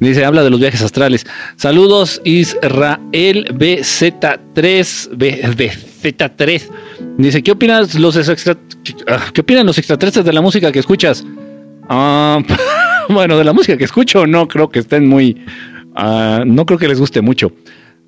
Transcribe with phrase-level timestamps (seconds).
[0.00, 1.26] Dice, habla de los viajes astrales.
[1.56, 5.10] Saludos, Israel BZ3.
[6.02, 6.62] BZ3.
[7.18, 8.16] Dice, ¿qué opinas los
[9.06, 11.24] ah, ¿qué opinan los extraterrestres de la música que escuchas?
[11.90, 12.40] Ah,
[13.10, 15.44] bueno, de la música que escucho, no creo que estén muy.
[15.94, 17.52] Ah, no creo que les guste mucho.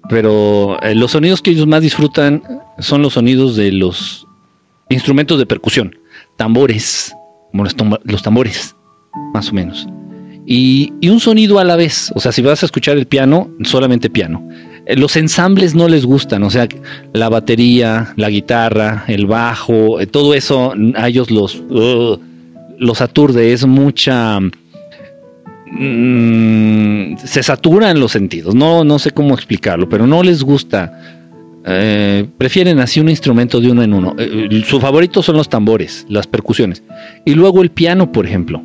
[0.08, 2.42] Pero eh, los sonidos que ellos más disfrutan
[2.78, 4.26] son los sonidos de los
[4.88, 5.94] instrumentos de percusión,
[6.36, 7.14] tambores,
[7.50, 8.74] como los, tambores,
[9.34, 9.86] más o menos.
[10.46, 14.10] Y, un sonido a la vez, o sea, si vas a escuchar el piano, solamente
[14.10, 14.46] piano.
[14.86, 16.66] Eh, los ensambles no les gustan, o sea,
[17.12, 21.62] la batería, la guitarra, el bajo, eh, todo eso a ellos los,
[22.78, 24.40] los aturde, es mucha...
[25.74, 30.92] Mm, se saturan los sentidos, no, no sé cómo explicarlo, pero no les gusta
[31.64, 34.14] eh, prefieren así un instrumento de uno en uno.
[34.18, 36.82] Eh, su favorito son los tambores, las percusiones.
[37.24, 38.62] Y luego el piano, por ejemplo.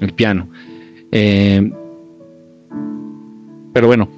[0.00, 0.48] El piano.
[1.12, 1.70] Eh,
[3.72, 4.08] pero bueno,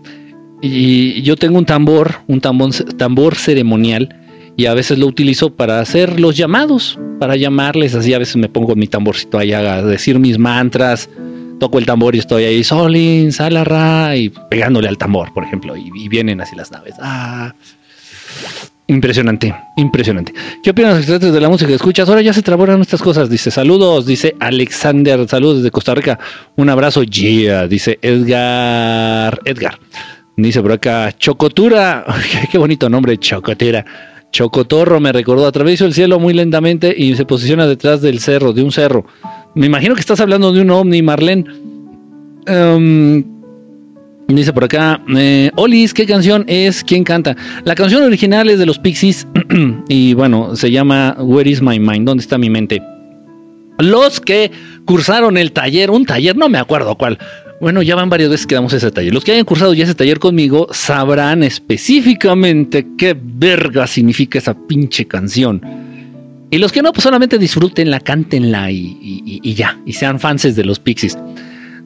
[0.61, 4.21] y yo tengo un tambor, un tambor, tambor ceremonial,
[4.57, 8.15] y a veces lo utilizo para hacer los llamados, para llamarles así.
[8.15, 11.11] A veces me pongo mi tamborcito ahí a decir mis mantras,
[11.59, 15.91] toco el tambor y estoy ahí, Solin, Salarra, y pegándole al tambor, por ejemplo, y,
[15.95, 16.95] y vienen así las naves.
[17.01, 17.55] Ah,
[18.87, 20.35] Impresionante, impresionante.
[20.63, 22.07] ¿Qué opinas de la música que escuchas?
[22.07, 23.31] Ahora ya se trabajan estas cosas.
[23.31, 26.19] Dice, saludos, dice Alexander, saludos desde Costa Rica.
[26.57, 29.79] Un abrazo, yeah, dice Edgar, Edgar.
[30.37, 32.05] Dice por acá, Chocotura,
[32.53, 33.87] qué bonito nombre, Chocotura.
[34.31, 38.63] Chocotorro me recordó, atravieso el cielo muy lentamente y se posiciona detrás del cerro, de
[38.63, 39.07] un cerro.
[39.55, 41.45] Me imagino que estás hablando de un ovni, Marlene.
[42.47, 43.34] Um,
[44.29, 46.83] Dice por acá, eh, Olis, ¿qué canción es?
[46.83, 47.37] ¿Quién canta?
[47.65, 49.29] La canción original es de los Pixies
[49.89, 52.07] y bueno, se llama Where is my mind?
[52.07, 52.83] ¿Dónde está mi mente?
[53.79, 54.51] Los que
[54.87, 57.19] cursaron el taller, un taller, no me acuerdo cuál.
[57.61, 59.13] Bueno, ya van varias veces que damos ese taller.
[59.13, 65.07] Los que hayan cursado ya ese taller conmigo sabrán específicamente qué verga significa esa pinche
[65.07, 65.61] canción.
[66.51, 70.65] Y los que no, pues solamente disfrútenla, cántenla y, y ya, y sean fans de
[70.65, 71.19] los Pixies.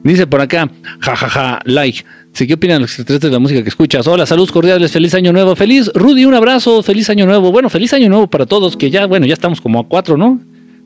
[0.03, 0.69] Dice por acá,
[1.01, 2.03] jajaja, like.
[2.33, 4.07] ¿Qué opinan los extraterrestres de la música que escuchas?
[4.07, 5.55] Hola, saludos cordiales, feliz año nuevo.
[5.55, 7.51] Feliz, Rudy, un abrazo, feliz año nuevo.
[7.51, 10.39] Bueno, feliz año nuevo para todos, que ya, bueno, ya estamos como a cuatro, ¿no?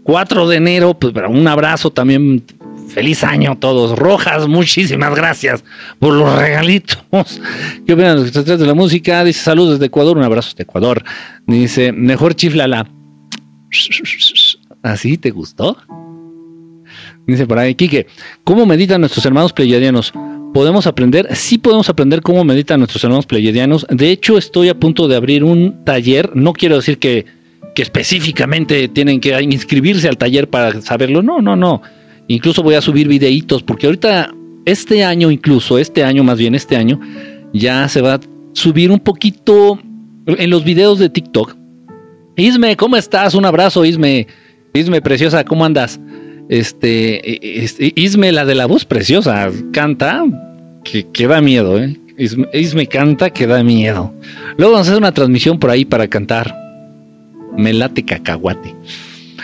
[0.04, 2.44] 4 de enero, pues para un abrazo también.
[2.90, 3.98] Feliz año a todos.
[3.98, 5.64] Rojas, muchísimas gracias
[6.00, 7.00] por los regalitos.
[7.88, 9.24] ¿Qué opinan los extraterrestres de la música?
[9.24, 11.04] Dice saludos desde Ecuador, un abrazo desde Ecuador.
[11.48, 12.88] Dice, mejor chiflala.
[14.84, 15.78] ¿Así te gustó?
[17.26, 18.08] Dice por ahí, Quique,
[18.44, 20.14] ¿cómo meditan nuestros hermanos pleyadianos?
[20.54, 21.28] ¿Podemos aprender?
[21.36, 23.88] Sí podemos aprender cómo meditan nuestros hermanos pleyadianos.
[23.90, 26.36] De hecho, estoy a punto de abrir un taller.
[26.36, 27.26] No quiero decir que,
[27.74, 31.24] que específicamente tienen que inscribirse al taller para saberlo.
[31.24, 31.82] No, no, no.
[32.28, 34.34] Incluso voy a subir videitos porque ahorita,
[34.66, 37.00] este año incluso, este año más bien, este año,
[37.54, 38.20] ya se va a
[38.54, 39.80] subir un poquito
[40.28, 41.56] en los videos de TikTok.
[42.36, 43.34] Isme, ¿cómo estás?
[43.34, 44.28] Un abrazo, Isme.
[44.74, 46.00] Isme, preciosa, ¿cómo andas?
[46.50, 50.24] Este, este, Isme, la de la voz preciosa, canta
[50.84, 51.98] que, da miedo, ¿eh?
[52.54, 54.14] Isme, canta que da miedo.
[54.58, 56.56] Luego vamos a hacer una transmisión por ahí para cantar.
[57.58, 58.76] Me late cacahuate.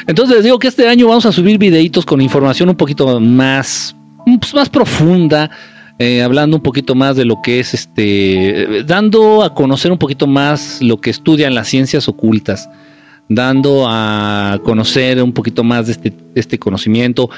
[0.08, 3.96] Entonces les digo que este año vamos a subir videitos con información un poquito más,
[4.40, 5.50] pues, más profunda,
[6.00, 10.28] eh, hablando un poquito más de lo que es este, dando a conocer un poquito
[10.28, 12.70] más lo que estudian las ciencias ocultas
[13.30, 17.30] dando a conocer un poquito más de este, este conocimiento.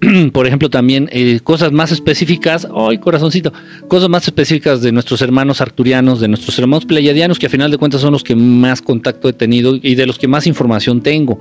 [0.32, 3.52] Por ejemplo, también eh, cosas más específicas, ¡ay, corazoncito!
[3.88, 7.78] Cosas más específicas de nuestros hermanos arturianos, de nuestros hermanos pleiadianos, que a final de
[7.78, 11.40] cuentas son los que más contacto he tenido y de los que más información tengo.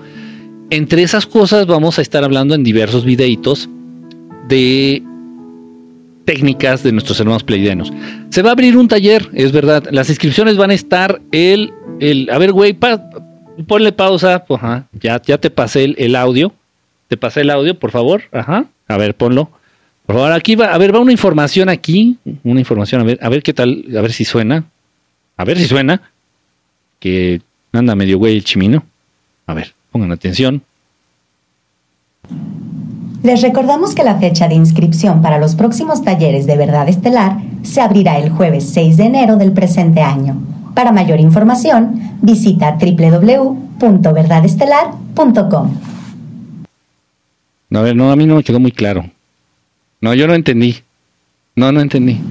[0.69, 3.67] Entre esas cosas vamos a estar hablando en diversos videitos
[4.47, 5.03] de
[6.25, 7.91] técnicas de nuestros hermanos pleiadianos.
[8.29, 9.83] Se va a abrir un taller, es verdad.
[9.91, 12.73] Las inscripciones van a estar el, el a ver, güey,
[13.67, 16.53] ponle pausa, ajá, ya, ya te pasé el, audio,
[17.07, 19.49] te pasé el audio, por favor, ajá, a ver, ponlo.
[20.05, 23.29] Por favor, aquí va, a ver, va una información aquí, una información, a ver, a
[23.29, 24.65] ver qué tal, a ver si suena,
[25.37, 26.01] a ver si suena,
[26.99, 27.41] que
[27.71, 28.83] anda medio güey el chimino.
[29.47, 30.63] A ver, pongan atención.
[33.23, 37.81] Les recordamos que la fecha de inscripción para los próximos talleres de Verdad Estelar se
[37.81, 40.54] abrirá el jueves 6 de enero del presente año.
[40.75, 45.71] Para mayor información, visita www.verdadestelar.com.
[47.73, 49.09] A ver, no, a mí no me quedó muy claro.
[50.01, 50.83] No, yo no entendí.
[51.55, 52.21] No, no entendí.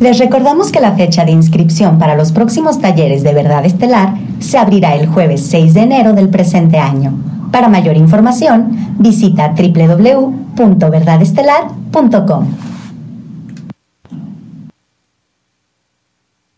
[0.00, 4.56] Les recordamos que la fecha de inscripción para los próximos talleres de Verdad Estelar se
[4.56, 7.18] abrirá el jueves 6 de enero del presente año.
[7.50, 12.46] Para mayor información, visita www.verdadestelar.com.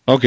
[0.07, 0.25] Ok,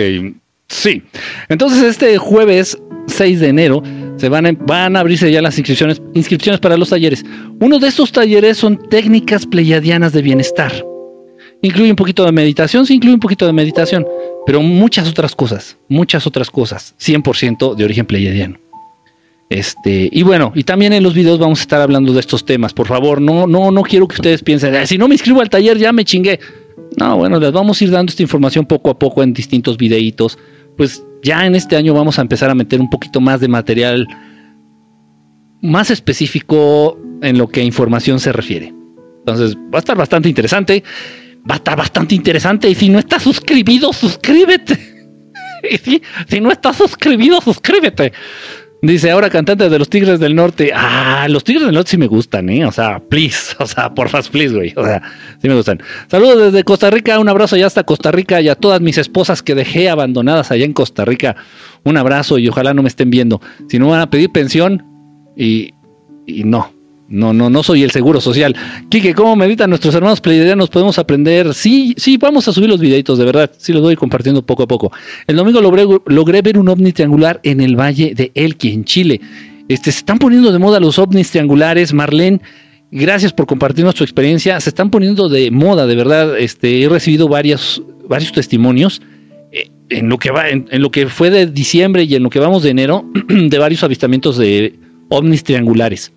[0.68, 1.04] sí.
[1.50, 2.78] Entonces este jueves
[3.08, 3.84] 6 de enero
[4.18, 7.26] se van a, van a abrirse ya las inscripciones, inscripciones para los talleres.
[7.60, 10.72] Uno de estos talleres son técnicas pleyadianas de bienestar.
[11.62, 14.06] Incluye un poquito de meditación, sí incluye un poquito de meditación,
[14.46, 18.60] pero muchas otras cosas, muchas otras cosas, 100% de origen pleyadiano.
[19.50, 22.74] Este, y bueno, y también en los videos vamos a estar hablando de estos temas.
[22.74, 25.78] Por favor, no, no, no quiero que ustedes piensen, si no me inscribo al taller
[25.78, 26.40] ya me chingué.
[26.98, 30.38] No, bueno, les vamos a ir dando esta información poco a poco en distintos videitos.
[30.78, 34.08] Pues ya en este año vamos a empezar a meter un poquito más de material
[35.62, 38.74] más específico en lo que a información se refiere.
[39.20, 40.84] Entonces va a estar bastante interesante.
[41.50, 42.70] Va a estar bastante interesante.
[42.70, 44.92] Y si no estás suscribido, suscríbete.
[45.64, 48.12] Y si, si no estás suscribido, suscríbete.
[48.84, 50.74] Dice, ahora cantante de los Tigres del Norte.
[50.76, 52.66] Ah, los Tigres del Norte sí me gustan, ¿eh?
[52.66, 53.56] O sea, please.
[53.60, 54.74] O sea, porfa, please, güey.
[54.76, 55.02] O sea,
[55.42, 55.82] sí me gustan.
[56.10, 57.18] Saludos desde Costa Rica.
[57.18, 60.66] Un abrazo allá hasta Costa Rica y a todas mis esposas que dejé abandonadas allá
[60.66, 61.38] en Costa Rica.
[61.86, 63.40] Un abrazo y ojalá no me estén viendo.
[63.70, 64.86] Si no van a pedir pensión
[65.38, 65.74] y,
[66.28, 66.74] y no.
[67.10, 68.56] No, no, no soy el seguro social.
[68.90, 70.70] Quique, ¿cómo meditan nuestros hermanos pleiadianos?
[70.70, 71.54] ¿Podemos aprender?
[71.54, 73.52] Sí, sí, vamos a subir los videitos, de verdad.
[73.58, 74.92] Sí, los voy compartiendo poco a poco.
[75.28, 79.22] El domingo logré, logré ver un ovni triangular en el Valle de Elqui, en Chile.
[79.68, 81.94] Este, se están poniendo de moda los ovnis triangulares.
[81.94, 82.40] Marlene,
[82.90, 84.60] gracias por compartirnos tu experiencia.
[84.60, 86.38] Se están poniendo de moda, de verdad.
[86.38, 89.02] Este, he recibido varios, varios testimonios
[89.52, 92.30] eh, en lo que va, en, en lo que fue de diciembre y en lo
[92.30, 94.80] que vamos de enero, de varios avistamientos de
[95.10, 96.14] ovnis triangulares.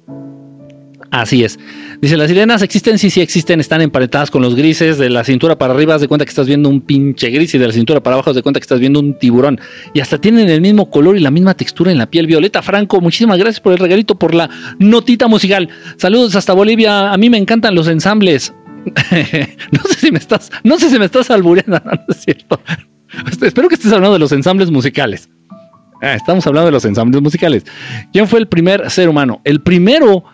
[1.16, 1.58] Así es.
[2.02, 5.56] Dice, las sirenas existen, sí, sí existen, están emparentadas con los grises, de la cintura
[5.56, 8.16] para arriba, de cuenta que estás viendo un pinche gris y de la cintura para
[8.16, 9.58] abajo, de cuenta que estás viendo un tiburón.
[9.94, 12.26] Y hasta tienen el mismo color y la misma textura en la piel.
[12.26, 15.70] Violeta Franco, muchísimas gracias por el regalito, por la notita musical.
[15.96, 18.52] Saludos hasta Bolivia, a mí me encantan los ensambles.
[19.72, 22.60] no sé si me estás, no sé si me estás albureando, no, es cierto.
[23.40, 25.30] Espero que estés hablando de los ensambles musicales.
[26.02, 27.64] Ah, estamos hablando de los ensambles musicales.
[28.12, 29.40] ¿Quién fue el primer ser humano?
[29.44, 30.24] El primero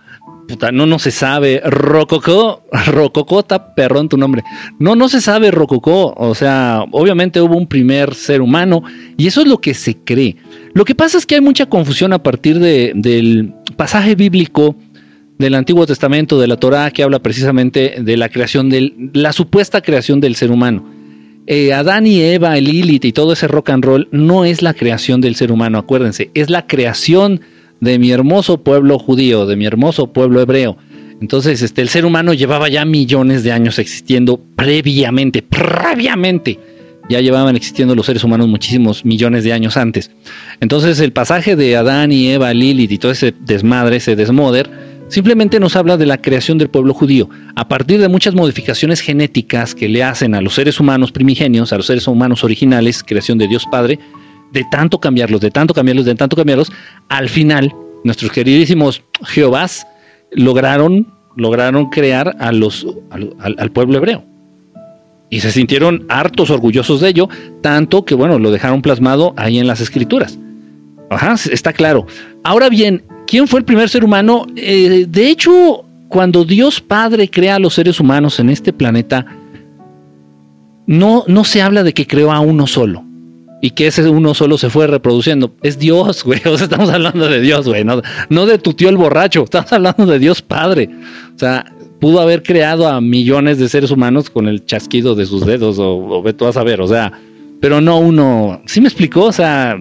[0.53, 1.63] puta, no, no se sabe.
[1.65, 4.43] Rococó, Rococó está perrón tu nombre.
[4.79, 6.13] No, no se sabe Rococó.
[6.17, 8.83] O sea, obviamente hubo un primer ser humano
[9.17, 10.37] y eso es lo que se cree.
[10.75, 14.77] Lo que pasa es que hay mucha confusión a partir de, del pasaje bíblico
[15.39, 19.81] del Antiguo Testamento, de la Torá, que habla precisamente de la creación del, la supuesta
[19.81, 20.85] creación del ser humano.
[21.47, 24.75] Eh, Adán y Eva, el Lilith y todo ese rock and roll no es la
[24.75, 27.41] creación del ser humano, acuérdense, es la creación
[27.83, 30.79] de mi hermoso pueblo judío, de mi hermoso pueblo hebreo.
[31.21, 36.61] Entonces, este, el ser humano llevaba ya millones de años existiendo previamente, previamente.
[37.11, 40.13] Ya llevaban existiendo los seres humanos muchísimos millones de años antes.
[40.61, 44.71] Entonces, el pasaje de Adán y Eva, Lilith y todo ese desmadre, ese desmoder,
[45.09, 49.75] simplemente nos habla de la creación del pueblo judío, a partir de muchas modificaciones genéticas
[49.75, 53.49] que le hacen a los seres humanos primigenios, a los seres humanos originales, creación de
[53.49, 53.99] Dios Padre,
[54.53, 56.71] de tanto cambiarlos, de tanto cambiarlos, de tanto cambiarlos,
[57.09, 59.87] al final nuestros queridísimos Jehovás
[60.33, 61.07] lograron,
[61.37, 64.25] lograron crear a los, al, pueblo hebreo.
[65.31, 67.29] Y se sintieron hartos orgullosos de ello,
[67.63, 70.39] tanto que, bueno, lo dejaron plasmado ahí en las escrituras.
[71.09, 72.07] Ajá, está claro.
[72.45, 74.47] Ahora bien, ¿quién fue el primer ser humano?
[74.57, 79.25] Eh, de hecho, cuando Dios Padre crea a los seres humanos en este planeta,
[80.87, 83.05] no, no se habla de que creó a uno solo
[83.65, 85.55] y que ese uno solo se fue reproduciendo.
[85.63, 86.41] Es Dios, güey.
[86.47, 87.85] O sea, estamos hablando de Dios, güey.
[87.85, 89.45] No, no de tu tío el borracho.
[89.45, 90.91] Estamos hablando de Dios Padre.
[91.35, 91.65] O sea,
[92.01, 95.97] pudo haber creado a millones de seres humanos con el chasquido de sus dedos o,
[95.97, 96.81] o ve tú a saber.
[96.81, 97.13] O sea,
[97.61, 98.61] pero no uno.
[98.67, 99.27] ¿Sí me explicó?
[99.27, 99.81] O sea,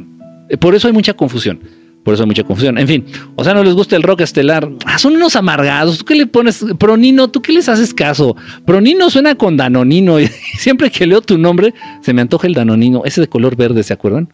[0.59, 1.59] por eso hay mucha confusión.
[2.03, 2.77] Por eso hay mucha confusión.
[2.77, 3.05] En fin,
[3.35, 4.69] o sea, no les gusta el rock estelar.
[4.85, 5.99] Ah, son unos amargados.
[5.99, 6.65] ¿Tú qué le pones?
[6.79, 8.35] Pronino, ¿tú qué les haces caso?
[8.65, 10.19] Pronino suena con Danonino.
[10.21, 10.27] Y
[10.57, 13.03] siempre que leo tu nombre, se me antoja el Danonino.
[13.05, 14.33] Ese de color verde, ¿se acuerdan?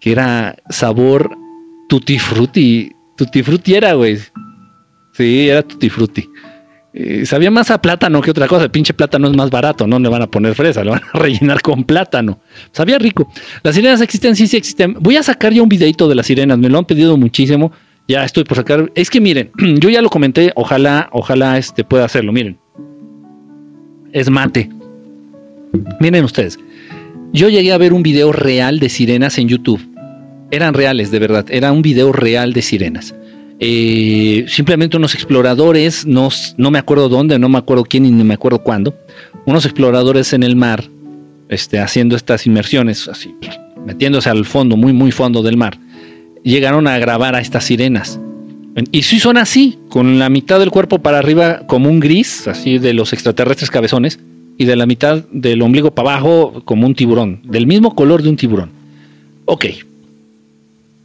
[0.00, 1.36] Que era sabor
[1.88, 2.92] tutti frutti.
[3.16, 4.18] Tutti frutti era, güey.
[5.12, 6.28] Sí, era tutti frutti.
[6.96, 8.64] Eh, sabía más a plátano que otra cosa.
[8.64, 11.18] El pinche plátano es más barato, no le van a poner fresa, le van a
[11.18, 12.38] rellenar con plátano.
[12.70, 13.28] Sabía rico.
[13.64, 14.94] Las sirenas existen, sí, sí existen.
[15.00, 17.72] Voy a sacar ya un videito de las sirenas, me lo han pedido muchísimo.
[18.06, 18.92] Ya estoy por sacar.
[18.94, 22.32] Es que miren, yo ya lo comenté, ojalá, ojalá este pueda hacerlo.
[22.32, 22.58] Miren,
[24.12, 24.70] es mate.
[25.98, 26.60] Miren ustedes,
[27.32, 29.84] yo llegué a ver un video real de sirenas en YouTube.
[30.52, 31.46] Eran reales, de verdad.
[31.48, 33.16] Era un video real de sirenas.
[33.60, 38.24] Eh, simplemente unos exploradores, no, no, me acuerdo dónde, no me acuerdo quién y ni
[38.24, 38.94] me acuerdo cuándo,
[39.46, 40.84] unos exploradores en el mar,
[41.48, 43.34] este, haciendo estas inmersiones, así,
[43.86, 45.78] metiéndose al fondo, muy, muy fondo del mar,
[46.42, 48.18] llegaron a grabar a estas sirenas.
[48.90, 52.78] Y sí son así, con la mitad del cuerpo para arriba como un gris, así
[52.78, 54.18] de los extraterrestres cabezones,
[54.56, 58.28] y de la mitad del ombligo para abajo como un tiburón, del mismo color de
[58.30, 58.70] un tiburón.
[59.44, 59.66] Ok.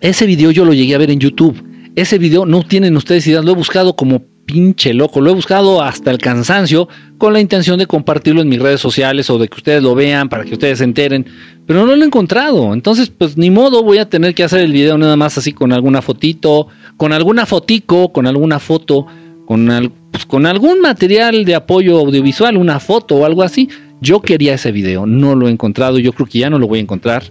[0.01, 1.68] Ese video yo lo llegué a ver en YouTube.
[1.99, 5.81] Ese video no tienen ustedes ideas, lo he buscado como pinche loco, lo he buscado
[5.81, 6.87] hasta el cansancio
[7.17, 10.29] con la intención de compartirlo en mis redes sociales o de que ustedes lo vean
[10.29, 11.25] para que ustedes se enteren,
[11.67, 12.73] pero no lo he encontrado.
[12.73, 15.73] Entonces, pues ni modo, voy a tener que hacer el video nada más así con
[15.73, 19.05] alguna fotito, con alguna fotico, con alguna foto,
[19.45, 23.67] con, pues, con algún material de apoyo audiovisual, una foto o algo así.
[23.99, 26.79] Yo quería ese video, no lo he encontrado, yo creo que ya no lo voy
[26.79, 27.23] a encontrar.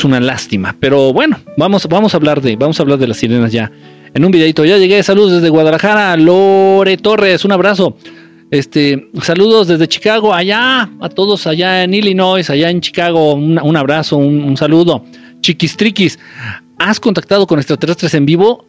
[0.00, 3.18] Es una lástima, pero bueno, vamos, vamos a hablar de, vamos a hablar de las
[3.18, 3.70] sirenas ya
[4.14, 4.64] en un videito.
[4.64, 7.98] Ya llegué, saludos desde Guadalajara, Lore Torres, un abrazo.
[8.50, 14.16] Este, saludos desde Chicago, allá, a todos allá en Illinois, allá en Chicago, un, abrazo,
[14.16, 15.04] un, saludo.
[15.42, 16.18] Chiquistriquis,
[16.78, 18.64] ¿has contactado con extraterrestres en vivo?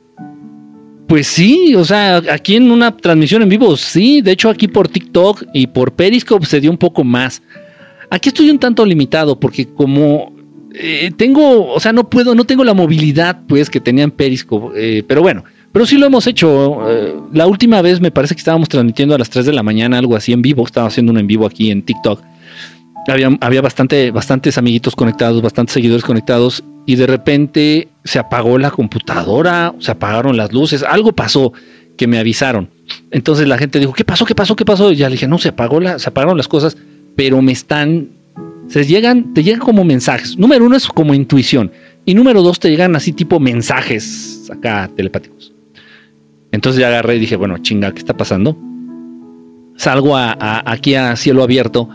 [1.07, 4.19] Pues sí, o sea, aquí en una transmisión en vivo, sí.
[4.19, 7.41] De hecho, aquí por TikTok y por Periscope se dio un poco más.
[8.09, 10.40] Aquí estoy un tanto limitado porque como
[10.73, 14.73] eh, tengo, o sea, no puedo, no tengo la movilidad pues que tenía en Periscope,
[14.75, 16.89] eh, pero bueno, pero sí lo hemos hecho.
[16.89, 19.97] Eh, la última vez me parece que estábamos transmitiendo a las 3 de la mañana,
[19.97, 22.21] algo así en vivo, estaba haciendo un en vivo aquí en TikTok.
[23.07, 28.71] Había, había bastante, bastantes amiguitos conectados, bastantes seguidores conectados y de repente se apagó la
[28.71, 31.51] computadora, se apagaron las luces, algo pasó
[31.97, 32.69] que me avisaron.
[33.09, 34.25] Entonces la gente dijo, ¿qué pasó?
[34.25, 34.55] ¿Qué pasó?
[34.55, 34.91] ¿Qué pasó?
[34.91, 36.77] Y ya le dije, no, se apagó la, se apagaron las cosas,
[37.15, 38.09] pero me están
[38.71, 40.37] se llegan, te llegan como mensajes.
[40.37, 41.73] Número uno es como intuición.
[42.05, 45.51] Y número dos te llegan así tipo mensajes acá telepáticos.
[46.53, 48.57] Entonces ya agarré y dije, bueno, chinga, ¿qué está pasando?
[49.75, 51.89] Salgo aquí a cielo abierto,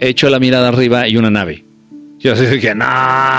[0.00, 1.64] echo la mirada arriba y una nave.
[2.18, 2.84] Yo así dije, no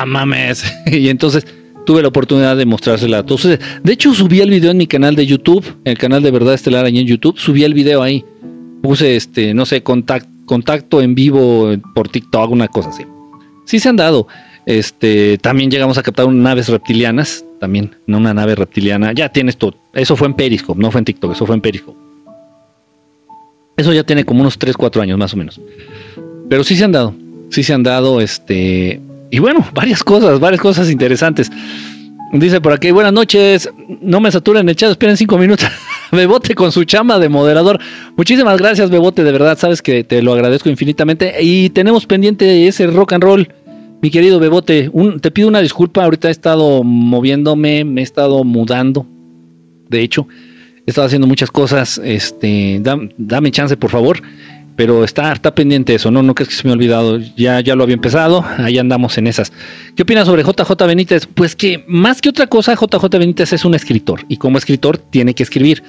[0.07, 0.63] mames.
[0.85, 1.45] y entonces
[1.85, 3.43] tuve la oportunidad de mostrársela a todos.
[3.43, 6.85] De hecho, subí el video en mi canal de YouTube, el canal de Verdad Estelar
[6.85, 7.37] ahí en YouTube.
[7.37, 8.23] Subí el video ahí.
[8.81, 13.05] Puse, este, no sé, contacto contacto en vivo por TikTok, una cosa así.
[13.65, 14.27] Sí se han dado.
[14.65, 19.13] Este, también llegamos a captar naves reptilianas, también, no una nave reptiliana.
[19.13, 19.75] Ya tienes todo.
[19.93, 21.97] Eso fue en Periscope, no fue en TikTok, eso fue en Periscope.
[23.75, 25.59] Eso ya tiene como unos 3, 4 años más o menos.
[26.49, 27.15] Pero sí se han dado,
[27.49, 31.51] sí se han dado, este, y bueno, varias cosas, varias cosas interesantes.
[32.33, 33.69] Dice por aquí, buenas noches,
[34.01, 35.67] no me saturen el chat, esperen cinco minutos.
[36.13, 37.79] Bebote con su chama de moderador.
[38.15, 41.35] Muchísimas gracias, Bebote, de verdad, sabes que te lo agradezco infinitamente.
[41.41, 43.49] Y tenemos pendiente ese rock and roll,
[44.01, 44.91] mi querido Bebote.
[45.21, 49.05] te pido una disculpa, ahorita he estado moviéndome, me he estado mudando.
[49.89, 50.27] De hecho,
[50.85, 51.99] he estado haciendo muchas cosas.
[52.03, 52.81] Este,
[53.17, 54.21] dame chance, por favor
[54.75, 56.23] pero está, está pendiente eso, ¿no?
[56.23, 59.27] No crees que se me ha olvidado, ya, ya lo había empezado, ahí andamos en
[59.27, 59.51] esas.
[59.95, 61.27] ¿Qué opinas sobre JJ Benítez?
[61.27, 65.33] Pues que más que otra cosa, JJ Benítez es un escritor y como escritor tiene
[65.33, 65.83] que escribir.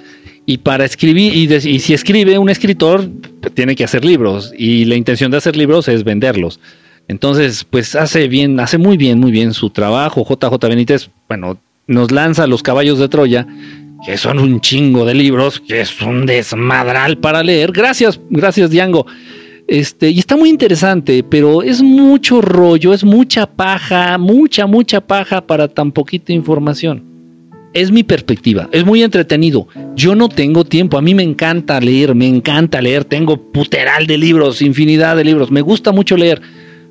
[0.47, 3.09] Y para escribir, y, y si escribe un escritor,
[3.55, 6.61] tiene que hacer libros y la intención de hacer libros es venderlos.
[7.09, 10.25] Entonces, pues hace bien, hace muy bien, muy bien su trabajo.
[10.29, 13.47] JJ Benítez, bueno, nos lanza los caballos de Troya
[14.04, 17.72] que son un chingo de libros, que es un desmadral para leer.
[17.72, 19.06] Gracias, gracias Diango.
[19.66, 25.46] Este, y está muy interesante, pero es mucho rollo, es mucha paja, mucha, mucha paja
[25.46, 27.02] para tan poquita información.
[27.72, 29.66] Es mi perspectiva, es muy entretenido.
[29.96, 34.18] Yo no tengo tiempo, a mí me encanta leer, me encanta leer, tengo puteral de
[34.18, 36.40] libros, infinidad de libros, me gusta mucho leer,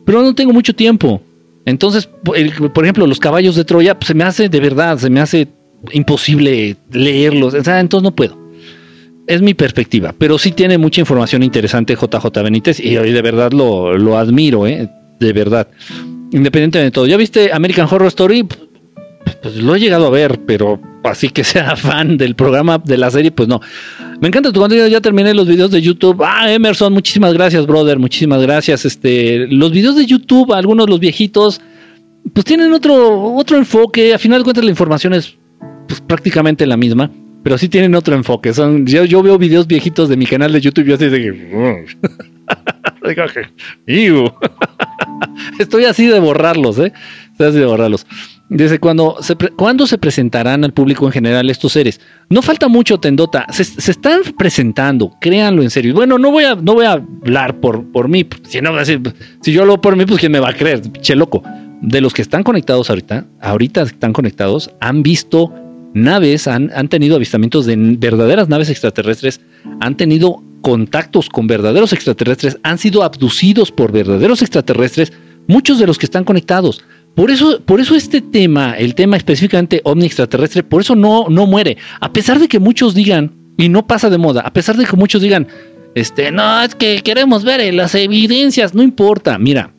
[0.03, 1.21] pero no tengo mucho tiempo.
[1.65, 5.21] Entonces, por ejemplo, los caballos de Troya, pues, se me hace de verdad, se me
[5.21, 5.47] hace
[5.91, 8.41] imposible leerlos, entonces no puedo.
[9.27, 13.97] Es mi perspectiva, pero sí tiene mucha información interesante JJ Benítez y de verdad lo,
[13.97, 14.89] lo admiro, ¿eh?
[15.19, 15.67] de verdad.
[16.31, 17.07] Independientemente de todo.
[17.07, 18.45] ¿Ya viste American Horror Story?
[19.41, 23.11] Pues lo he llegado a ver, pero así que sea fan del programa, de la
[23.11, 23.61] serie, pues no.
[24.19, 26.21] Me encanta tu contenido, ya terminé los videos de YouTube.
[26.25, 28.85] Ah, Emerson, muchísimas gracias, brother, muchísimas gracias.
[28.85, 31.61] Este, los videos de YouTube, algunos los viejitos,
[32.33, 34.13] pues tienen otro, otro enfoque.
[34.13, 35.37] A final de cuentas la información es
[35.87, 37.11] pues prácticamente la misma,
[37.43, 38.53] pero sí tienen otro enfoque.
[38.53, 41.21] Son, yo, yo veo videos viejitos de mi canal de YouTube y yo así de
[41.21, 41.85] que...
[45.59, 46.93] Estoy así de borrarlos, ¿eh?
[47.31, 48.05] Estoy así de borrarlos.
[48.49, 51.99] Dice, cuando se, ¿cuándo se presentarán al público en general estos seres?
[52.29, 53.45] No falta mucho, Tendota.
[53.49, 55.93] Se, están presentando, créanlo en serio.
[55.93, 58.25] Bueno, no voy a, no voy a hablar por, por mí.
[58.47, 58.99] Si, no, si,
[59.41, 60.81] si yo hablo por mí, pues ¿quién me va a creer?
[61.01, 61.43] Che loco.
[61.81, 65.53] De los que están conectados ahorita, ahorita están conectados, han visto
[65.93, 69.41] naves, han, tenido avistamientos de verdaderas naves extraterrestres,
[69.79, 75.13] han tenido contactos con verdaderos extraterrestres, han sido abducidos por verdaderos extraterrestres,
[75.47, 76.83] muchos de los que están conectados.
[77.15, 81.45] Por eso, por eso este tema, el tema específicamente ovni extraterrestre, por eso no, no
[81.45, 81.77] muere.
[81.99, 84.95] A pesar de que muchos digan, y no pasa de moda, a pesar de que
[84.95, 85.47] muchos digan,
[85.95, 88.73] Este, no, es que queremos ver eh, las evidencias.
[88.73, 89.71] No importa, mira,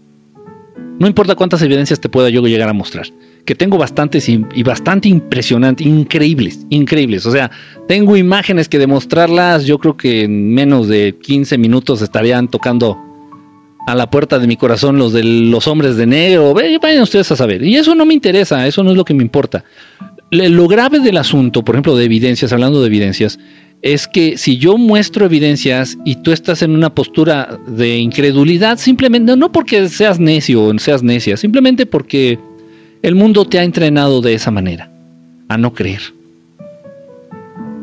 [0.99, 3.07] no importa cuántas evidencias te pueda yo llegar a mostrar.
[3.45, 7.27] Que tengo bastantes y, bastante impresionantes, increíbles, increíbles.
[7.27, 7.51] O sea,
[7.89, 9.67] tengo imágenes que demostrarlas.
[9.67, 12.99] Yo creo que en menos de 15 minutos estarían tocando
[13.87, 16.55] a la puerta de mi corazón los de los hombres de negro.
[16.55, 17.63] Vayan ustedes a saber.
[17.63, 19.65] Y eso no me interesa, eso no es lo que me importa.
[20.31, 23.39] Lo grave del asunto, por ejemplo, de evidencias, hablando de evidencias,
[23.83, 29.37] es que si yo muestro evidencias y tú estás en una postura de incredulidad, simplemente,
[29.37, 32.39] no porque seas necio o seas necia, simplemente porque
[33.05, 34.91] el mundo te ha entrenado de esa manera,
[35.49, 36.01] a no creer.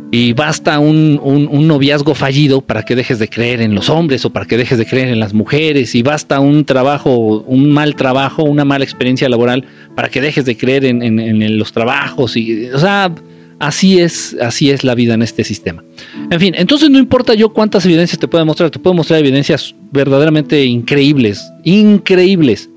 [0.10, 1.22] Y basta un,
[1.68, 4.86] noviazgo fallido para que dejes de creer en los hombres o para que dejes de
[4.86, 5.94] creer en las mujeres.
[5.94, 9.64] Y basta un trabajo, un mal trabajo, una mala experiencia laboral
[9.96, 12.36] para que dejes de creer en, en los trabajos.
[12.36, 13.14] Y, o sea,
[13.60, 15.84] Así es, así es la vida en este sistema.
[16.32, 19.76] En fin, entonces no importa yo cuántas evidencias te pueda mostrar, te puedo mostrar evidencias
[19.92, 22.72] verdaderamente increíbles, increíbles.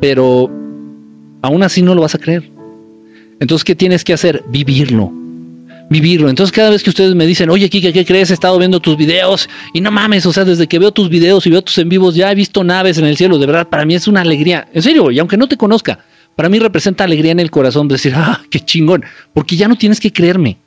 [0.00, 0.48] Pero
[1.42, 2.50] aún así no lo vas a creer.
[3.40, 4.44] Entonces, ¿qué tienes que hacer?
[4.48, 5.12] Vivirlo.
[5.88, 6.28] Vivirlo.
[6.28, 8.30] Entonces, cada vez que ustedes me dicen, oye, Kike, ¿qué crees?
[8.30, 11.46] He estado viendo tus videos y no mames, o sea, desde que veo tus videos
[11.46, 13.38] y veo tus en vivos, ya he visto naves en el cielo.
[13.38, 14.68] De verdad, para mí es una alegría.
[14.72, 15.98] En serio, y aunque no te conozca,
[16.36, 19.04] para mí representa alegría en el corazón decir, ah, qué chingón,
[19.34, 20.58] porque ya no tienes que creerme.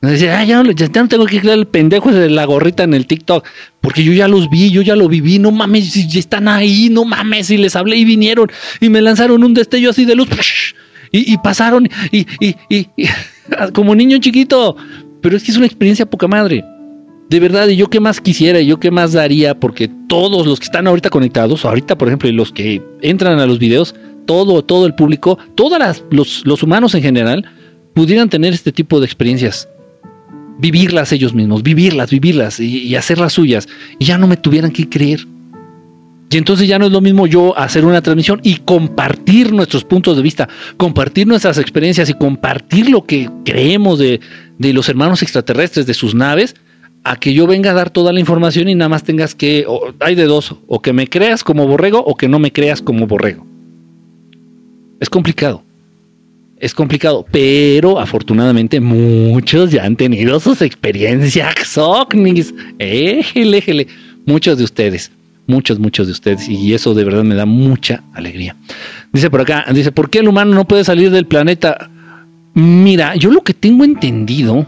[0.00, 3.44] Decir, ah, ya, no, tengo que creer el pendejo de la gorrita en el TikTok,
[3.80, 7.04] porque yo ya los vi, yo ya lo viví, no mames, si están ahí, no
[7.04, 8.48] mames, y les hablé y vinieron
[8.80, 10.28] y me lanzaron un destello así de luz
[11.10, 12.88] y, pasaron y, y,
[13.74, 14.76] como niño chiquito,
[15.20, 16.64] pero es que es una experiencia poca madre.
[17.28, 20.60] De verdad, y yo qué más quisiera, y yo qué más daría, porque todos los
[20.60, 23.94] que están ahorita conectados, ahorita por ejemplo, y los que entran a los videos,
[24.26, 27.44] todo, todo el público, todos los, humanos en general,
[27.94, 29.68] pudieran tener este tipo de experiencias.
[30.58, 33.68] Vivirlas ellos mismos, vivirlas, vivirlas y, hacerlas suyas.
[33.98, 35.26] Y ya no me tuvieran que creer.
[36.30, 40.16] Y entonces ya no es lo mismo yo hacer una transmisión y compartir nuestros puntos
[40.16, 44.20] de vista, compartir nuestras experiencias y compartir lo que creemos de,
[44.58, 46.54] de, los hermanos extraterrestres, de sus naves,
[47.04, 49.66] a que yo venga a dar toda la información y nada más tengas que,
[50.00, 53.06] hay de dos, o que me creas como borrego o que no me creas como
[53.06, 53.46] borrego.
[55.00, 55.62] Es complicado.
[56.60, 62.52] Es complicado, pero afortunadamente muchos ya han tenido sus experiencias ovnis.
[62.80, 63.86] Éjele, éjele.
[64.26, 65.12] Muchos de ustedes,
[65.46, 68.56] muchos, muchos de ustedes, y eso de verdad me da mucha alegría.
[69.12, 71.90] Dice por acá, dice, ¿por qué el humano no puede salir del planeta?
[72.54, 74.66] Mira, yo lo que tengo entendido,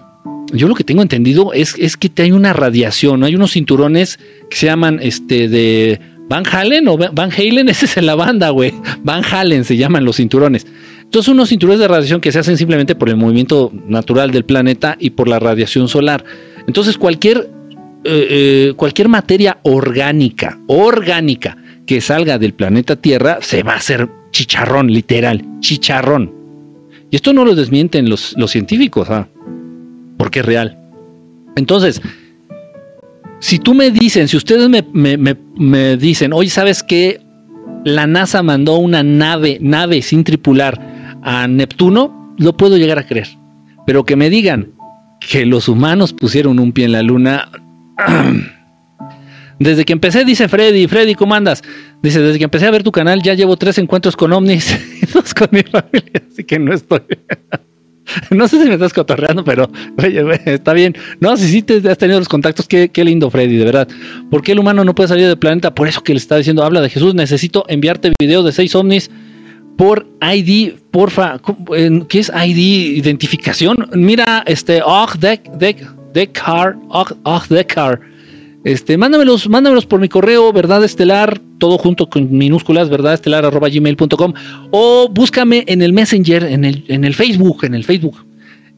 [0.52, 4.56] yo lo que tengo entendido es, es que hay una radiación, hay unos cinturones que
[4.56, 6.00] se llaman este de
[6.30, 8.72] Van Halen o Van Halen, ese es en la banda, güey.
[9.02, 10.64] Van Halen se llaman los cinturones.
[11.02, 14.96] Entonces, unos cinturones de radiación que se hacen simplemente por el movimiento natural del planeta
[15.00, 16.24] y por la radiación solar.
[16.68, 17.50] Entonces, cualquier,
[18.04, 24.08] eh, eh, cualquier materia orgánica, orgánica que salga del planeta Tierra se va a hacer
[24.30, 26.32] chicharrón, literal, chicharrón.
[27.10, 29.26] Y esto no lo desmienten los, los científicos, ¿ah?
[30.16, 30.78] porque es real.
[31.56, 32.00] Entonces,
[33.40, 37.20] si tú me dicen, si ustedes me, dicen, oye, ¿sabes qué?
[37.84, 43.28] La NASA mandó una nave, nave sin tripular a Neptuno, lo puedo llegar a creer.
[43.86, 44.72] Pero que me digan
[45.20, 47.50] que los humanos pusieron un pie en la luna.
[49.58, 51.62] Desde que empecé, dice Freddy, Freddy, ¿cómo andas?
[52.02, 55.04] Dice, desde que empecé a ver tu canal ya llevo tres encuentros con ovnis y
[55.04, 57.02] dos con mi familia, así que no estoy.
[58.30, 59.70] no sé si me estás cotorreando, pero
[60.44, 60.96] está bien.
[61.20, 63.88] No, si sí te has tenido los contactos, qué, lindo, Freddy, de verdad.
[64.30, 65.74] ¿Por qué el humano no puede salir del planeta?
[65.74, 69.10] Por eso que le está diciendo, habla de Jesús, necesito enviarte video de seis ovnis
[69.76, 71.40] por ID, porfa.
[72.08, 72.96] ¿Qué es ID?
[72.98, 73.88] Identificación.
[73.94, 75.78] Mira, este, oh, deck, deck,
[76.12, 78.00] deck car, oh, deck car.
[78.64, 83.68] Este, mándamelos, mándamelos por mi correo, verdad estelar, todo junto con minúsculas, verdad estelar arroba
[83.68, 84.32] gmail.com
[84.72, 88.26] o búscame en el Messenger, en el, en el Facebook, en el Facebook.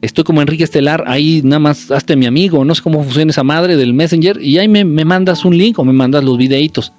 [0.01, 3.43] Estoy como Enrique Estelar, ahí nada más hazte mi amigo, no sé cómo funciona esa
[3.43, 6.91] madre del Messenger y ahí me, me mandas un link o me mandas los videitos.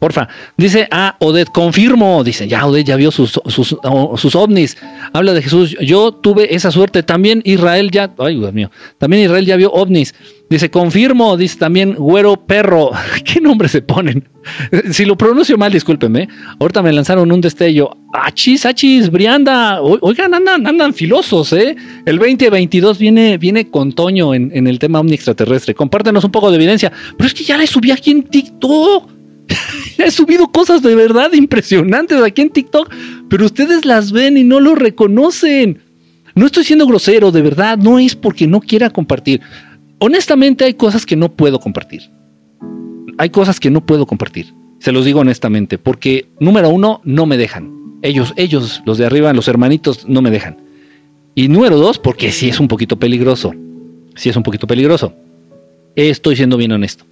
[0.00, 0.28] Porfa.
[0.56, 2.24] Dice, ah, Odette, confirmo.
[2.24, 3.76] Dice, ya Odette ya vio sus, sus,
[4.16, 4.78] sus, ovnis.
[5.12, 5.76] Habla de Jesús.
[5.78, 7.02] Yo tuve esa suerte.
[7.02, 10.14] También Israel ya, ay Dios mío, también Israel ya vio ovnis.
[10.48, 11.36] Dice, confirmo.
[11.36, 12.92] Dice también Güero Perro.
[13.24, 14.26] ¿Qué nombre se ponen?
[14.90, 16.30] si lo pronuncio mal, discúlpeme.
[16.58, 17.90] Ahorita me lanzaron un destello.
[18.14, 19.82] Achis, achis, Brianda.
[19.82, 21.76] Oigan, andan, andan filosos, ¿eh?
[22.06, 25.74] El 2022 viene, viene con Toño en, en el tema ovni extraterrestre.
[25.74, 26.90] Compártenos un poco de evidencia.
[27.18, 29.19] Pero es que ya le subí aquí en TikTok.
[30.04, 32.90] He subido cosas de verdad impresionantes aquí en TikTok,
[33.28, 35.82] pero ustedes las ven y no lo reconocen.
[36.34, 39.40] No estoy siendo grosero, de verdad, no es porque no quiera compartir.
[39.98, 42.02] honestamente hay cosas que no puedo compartir.
[43.18, 44.54] Hay cosas que no puedo compartir.
[44.78, 47.98] Se los digo honestamente, porque número uno, no me dejan.
[48.00, 50.56] Ellos, ellos, los de arriba, los hermanitos, no me dejan.
[51.34, 53.52] Y número dos, porque sí es un poquito peligroso.
[54.14, 55.12] Sí es un poquito peligroso.
[55.96, 57.04] Estoy siendo bien honesto.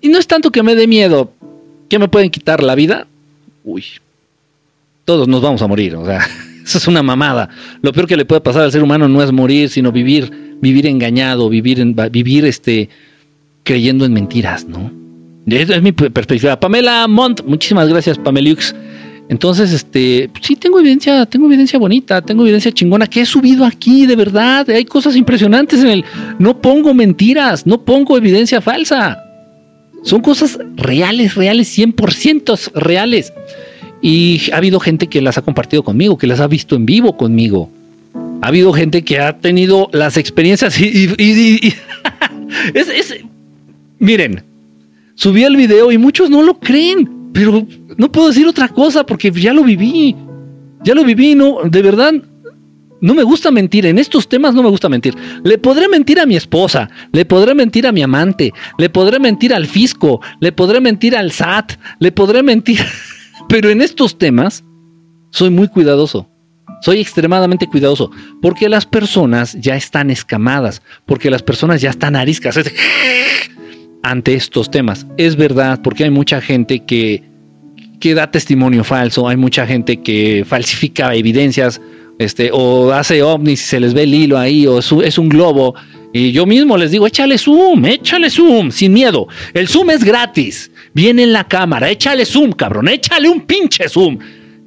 [0.00, 1.32] Y no es tanto que me dé miedo,
[1.88, 3.06] que me pueden quitar la vida.
[3.64, 3.84] Uy,
[5.04, 5.96] todos nos vamos a morir.
[5.96, 6.18] O sea,
[6.64, 7.48] eso es una mamada.
[7.82, 10.86] Lo peor que le puede pasar al ser humano no es morir, sino vivir, vivir
[10.86, 12.88] engañado, vivir, vivir este,
[13.62, 14.90] creyendo en mentiras, ¿no?
[15.46, 16.58] Esa es mi perspectiva.
[16.58, 18.74] Pamela Mont, muchísimas gracias, Pamelux.
[19.28, 24.06] Entonces, este, sí tengo evidencia, tengo evidencia bonita, tengo evidencia chingona que he subido aquí,
[24.06, 24.68] de verdad.
[24.70, 26.04] Hay cosas impresionantes en el.
[26.38, 29.25] No pongo mentiras, no pongo evidencia falsa.
[30.06, 33.32] Son cosas reales, reales, 100% reales.
[34.00, 37.16] Y ha habido gente que las ha compartido conmigo, que las ha visto en vivo
[37.16, 37.68] conmigo.
[38.40, 41.08] Ha habido gente que ha tenido las experiencias y.
[43.98, 44.44] miren,
[45.16, 47.66] subí el video y muchos no lo creen, pero
[47.96, 50.14] no puedo decir otra cosa porque ya lo viví.
[50.84, 52.14] Ya lo viví, no, de verdad,
[53.06, 55.14] no me gusta mentir, en estos temas no me gusta mentir.
[55.44, 59.54] Le podré mentir a mi esposa, le podré mentir a mi amante, le podré mentir
[59.54, 62.80] al fisco, le podré mentir al SAT, le podré mentir,
[63.48, 64.64] pero en estos temas
[65.30, 66.28] soy muy cuidadoso.
[66.82, 68.10] Soy extremadamente cuidadoso
[68.42, 72.58] porque las personas ya están escamadas, porque las personas ya están ariscas
[74.02, 75.06] ante estos temas.
[75.16, 77.22] Es verdad, porque hay mucha gente que,
[78.00, 81.80] que da testimonio falso, hay mucha gente que falsifica evidencias,
[82.18, 85.74] este, o hace ovnis y se les ve el hilo ahí, o es un globo.
[86.12, 89.28] Y yo mismo les digo, échale zoom, échale zoom, sin miedo.
[89.52, 90.70] El zoom es gratis.
[90.94, 94.18] Viene en la cámara, échale zoom, cabrón, échale un pinche zoom.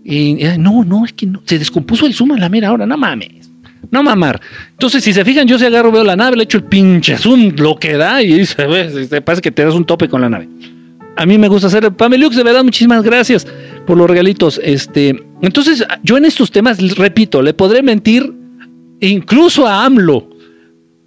[0.04, 2.98] Y no, no, es que no, se descompuso el zoom a la mera hora, no
[2.98, 3.50] mames.
[3.92, 4.40] No mamar.
[4.72, 7.54] Entonces, si se fijan, yo si agarro, veo la nave, le echo el pinche zoom,
[7.58, 10.30] lo que da, y se ve, se parece que te das un tope con la
[10.30, 10.48] nave.
[11.20, 11.92] A mí me gusta hacer.
[11.92, 13.46] Pamelux, de verdad, muchísimas gracias
[13.86, 14.58] por los regalitos.
[14.64, 18.34] Este, entonces, yo en estos temas, repito, le podré mentir
[19.02, 20.30] incluso a AMLO,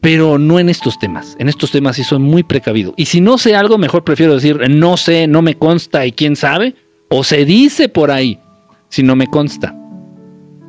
[0.03, 1.35] pero no en estos temas.
[1.39, 2.93] En estos temas sí soy muy precavido.
[2.99, 6.37] Y si no sé algo, mejor prefiero decir no sé, no me consta y quién
[6.37, 6.75] sabe,
[7.09, 8.39] o se dice por ahí,
[8.91, 9.75] si no me consta.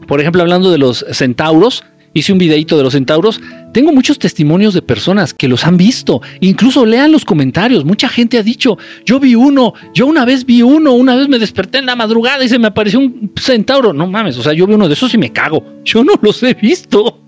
[0.08, 3.42] Por ejemplo, hablando de los centauros, hice un videito de los centauros.
[3.74, 6.22] Tengo muchos testimonios de personas que los han visto.
[6.42, 7.86] Incluso lean los comentarios.
[7.86, 11.40] Mucha gente ha dicho, yo vi uno, yo una vez vi uno, una vez me
[11.40, 13.94] desperté en la madrugada y se me apareció un centauro.
[13.94, 15.64] No mames, o sea, yo vi uno de esos y me cago.
[15.84, 17.20] Yo no los he visto.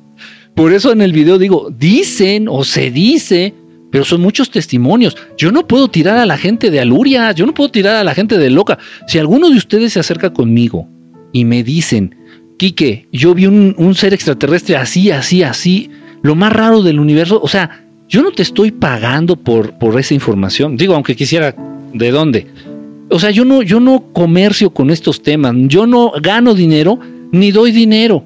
[0.56, 3.54] Por eso en el video digo, dicen o se dice,
[3.92, 5.18] pero son muchos testimonios.
[5.38, 8.16] Yo no puedo tirar a la gente de aluria, yo no puedo tirar a la
[8.16, 8.78] gente de loca.
[9.08, 10.88] Si alguno de ustedes se acerca conmigo
[11.34, 12.16] y me dicen,
[12.58, 15.90] Quique, yo vi un, ser extraterrestre así, así, así,
[16.22, 17.40] lo más raro del universo.
[17.42, 20.78] O sea, yo no te estoy pagando por, por esa información.
[20.78, 21.54] Digo, aunque quisiera,
[21.94, 22.48] ¿de dónde?
[23.10, 25.54] O sea, yo no, yo no comercio con estos temas.
[25.68, 26.98] Yo no gano dinero
[27.32, 28.24] ni doy dinero.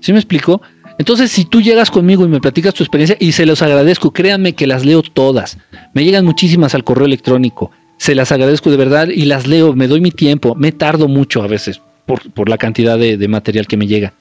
[0.00, 0.62] ¿Sí me explico?
[0.98, 4.52] Entonces, si tú llegas conmigo y me platicas tu experiencia, y se los agradezco, créanme
[4.52, 5.58] que las leo todas.
[5.92, 7.72] Me llegan muchísimas al correo electrónico.
[7.96, 11.42] Se las agradezco de verdad y las leo, me doy mi tiempo, me tardo mucho
[11.42, 14.12] a veces por, la cantidad de, material que me llega.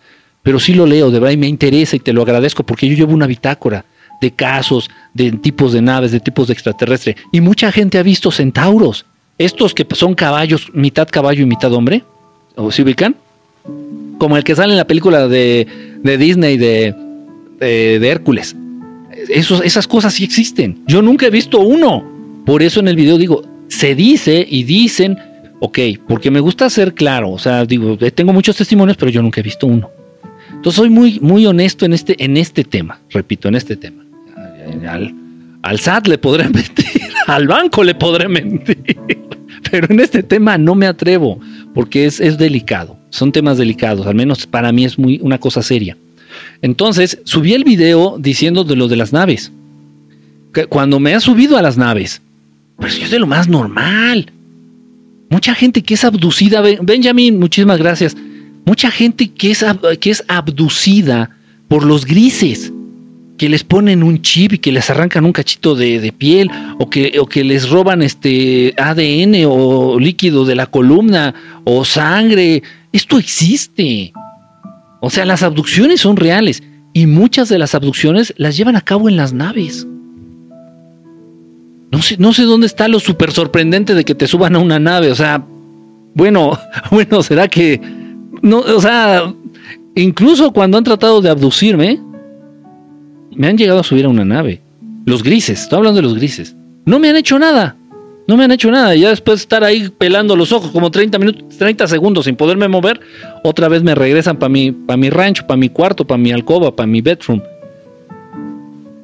[0.41, 2.95] Pero sí lo leo, de verdad, y me interesa y te lo agradezco porque yo
[2.95, 3.85] llevo una bitácora
[4.21, 7.15] de casos, de tipos de naves, de tipos de extraterrestre.
[7.31, 9.05] Y mucha gente ha visto centauros.
[9.37, 12.03] Estos que son caballos, mitad caballo y mitad hombre.
[12.55, 13.15] ¿O se ubican?
[14.17, 15.67] Como el que sale en la película de,
[16.03, 16.93] Disney de,
[17.59, 18.55] de, Hércules.
[19.29, 20.83] Esas cosas sí existen.
[20.87, 22.05] Yo nunca he visto uno.
[22.45, 25.17] Por eso en el video digo, se dice y dicen
[25.63, 29.21] ok, porque me gusta ser claro, o sea, digo, eh, tengo muchos testimonios, pero yo
[29.21, 29.89] nunca he visto uno.
[30.49, 34.03] Entonces soy muy, muy honesto en este, en este tema, repito, en este tema.
[34.89, 35.15] Al,
[35.61, 38.83] al SAT le podré mentir, al banco le podré mentir,
[39.71, 41.39] pero en este tema no me atrevo,
[41.73, 45.63] porque es, es delicado, son temas delicados, al menos para mí es muy una cosa
[45.63, 45.95] seria.
[46.61, 49.49] Entonces, subí el video diciendo de lo de las naves.
[50.67, 52.21] cuando me ha subido a las naves,
[52.75, 54.29] pues yo es de lo más normal.
[55.33, 58.15] Mucha gente que es abducida, Benjamin, muchísimas gracias.
[58.65, 59.65] Mucha gente que es,
[59.99, 61.31] que es abducida
[61.67, 62.71] por los grises,
[63.39, 67.17] que les ponen un chip y que les arrancan un cachito de, piel, o que,
[67.19, 72.61] o que les roban este ADN o líquido de la columna, o sangre.
[72.91, 74.13] Esto existe.
[75.01, 76.61] O sea, las abducciones son reales
[76.93, 79.87] y muchas de las abducciones las llevan a cabo en las naves.
[81.93, 84.79] No sé, no sé dónde está lo súper sorprendente de que te suban a una
[84.79, 85.11] nave.
[85.11, 85.45] O sea,
[86.15, 86.57] bueno,
[86.91, 87.79] bueno, será que.
[88.41, 89.31] No, o sea,
[89.93, 92.01] incluso cuando han tratado de abducirme,
[93.35, 94.59] me han llegado a subir a una nave.
[95.05, 96.55] Los grises, estoy hablando de los grises.
[96.87, 97.75] No me han hecho nada.
[98.27, 98.95] No me han hecho nada.
[98.95, 102.67] Ya después de estar ahí pelando los ojos como 30 minutos, 30 segundos sin poderme
[102.69, 103.01] mover,
[103.43, 106.75] otra vez me regresan para mi, pa mi rancho, para mi cuarto, para mi alcoba,
[106.75, 107.39] para mi bedroom.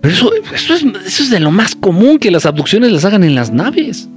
[0.01, 3.23] Pero eso, eso, es, eso es de lo más común que las abducciones las hagan
[3.23, 4.07] en las naves.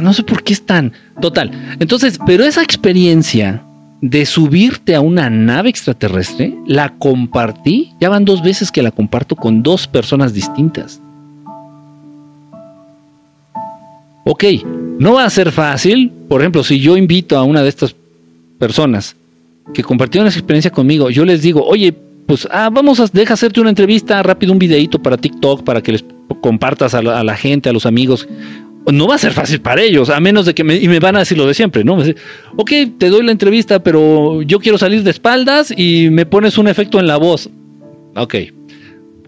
[0.00, 1.50] No sé por qué es tan total.
[1.80, 3.62] Entonces, pero esa experiencia
[4.00, 9.36] de subirte a una nave extraterrestre, la compartí, ya van dos veces que la comparto
[9.36, 11.00] con dos personas distintas.
[14.24, 14.44] Ok,
[14.98, 17.94] no va a ser fácil, por ejemplo, si yo invito a una de estas
[18.58, 19.16] personas
[19.74, 21.94] que compartieron esa experiencia conmigo, yo les digo, oye,
[22.30, 25.90] pues ah, vamos a deja hacerte una entrevista rápido, un videito para TikTok, para que
[25.90, 26.04] les
[26.40, 28.28] compartas a la, gente, a los amigos
[28.86, 31.16] no va a ser fácil para ellos, a menos de que me, y me van
[31.16, 31.98] a decir lo de siempre, ¿no?
[32.54, 36.68] Ok, te doy la entrevista, pero yo quiero salir de espaldas y me pones un
[36.68, 37.50] efecto en la voz.
[38.14, 38.36] Ok,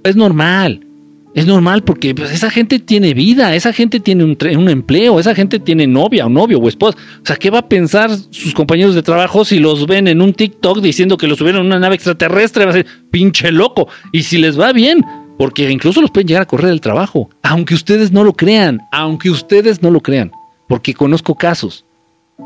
[0.04, 0.86] es normal,
[1.34, 5.58] es normal porque pues, esa gente tiene vida, esa gente tiene un, empleo, esa gente
[5.58, 6.98] tiene novia o novio o esposa.
[7.22, 10.34] O sea, ¿qué va a pensar sus compañeros de trabajo si los ven en un
[10.34, 12.64] TikTok diciendo que los subieron en una nave extraterrestre?
[12.64, 13.88] Va a ser pinche loco.
[14.12, 15.04] Y si les va bien,
[15.38, 19.30] porque incluso los pueden llegar a correr del trabajo, aunque ustedes no lo crean, aunque
[19.30, 20.32] ustedes no lo crean,
[20.68, 21.86] porque conozco casos,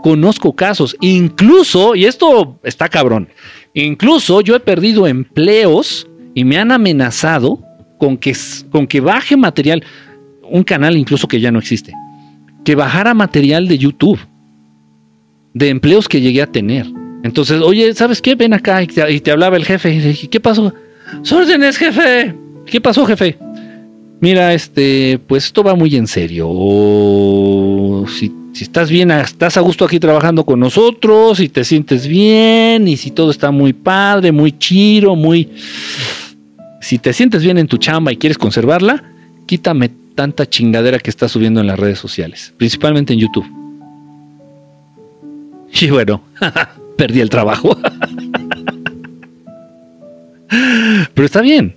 [0.03, 3.29] conozco casos, incluso, y esto está cabrón,
[3.75, 7.66] incluso yo he perdido empleos y me han amenazado
[7.99, 8.35] con que,
[8.71, 9.85] con que baje material,
[10.43, 11.93] un canal incluso que ya no existe,
[12.65, 14.19] que bajara material de YouTube,
[15.55, 16.87] de empleos que llegué a tener.
[17.23, 18.35] Entonces, oye, ¿sabes qué?
[18.35, 19.93] Ven acá y te, hablaba el jefe.
[19.93, 20.73] Y dije, ¿qué pasó?
[21.33, 22.35] órdenes, jefe.
[22.67, 23.39] ¿Qué pasó, jefe?
[24.21, 26.47] Mira, este, pues esto va muy en serio.
[28.09, 32.87] Si, si, estás bien, estás a gusto aquí trabajando con nosotros, si te sientes bien,
[32.89, 35.51] y si todo está muy padre, muy chiro, muy.
[36.87, 39.03] Si te sientes bien en tu chamba y quieres conservarla,
[39.47, 43.47] quítame tanta chingadera que estás subiendo en las redes sociales, principalmente en YouTube.
[45.81, 46.23] Y bueno,
[46.97, 47.77] perdí el trabajo.
[50.49, 51.75] Pero está bien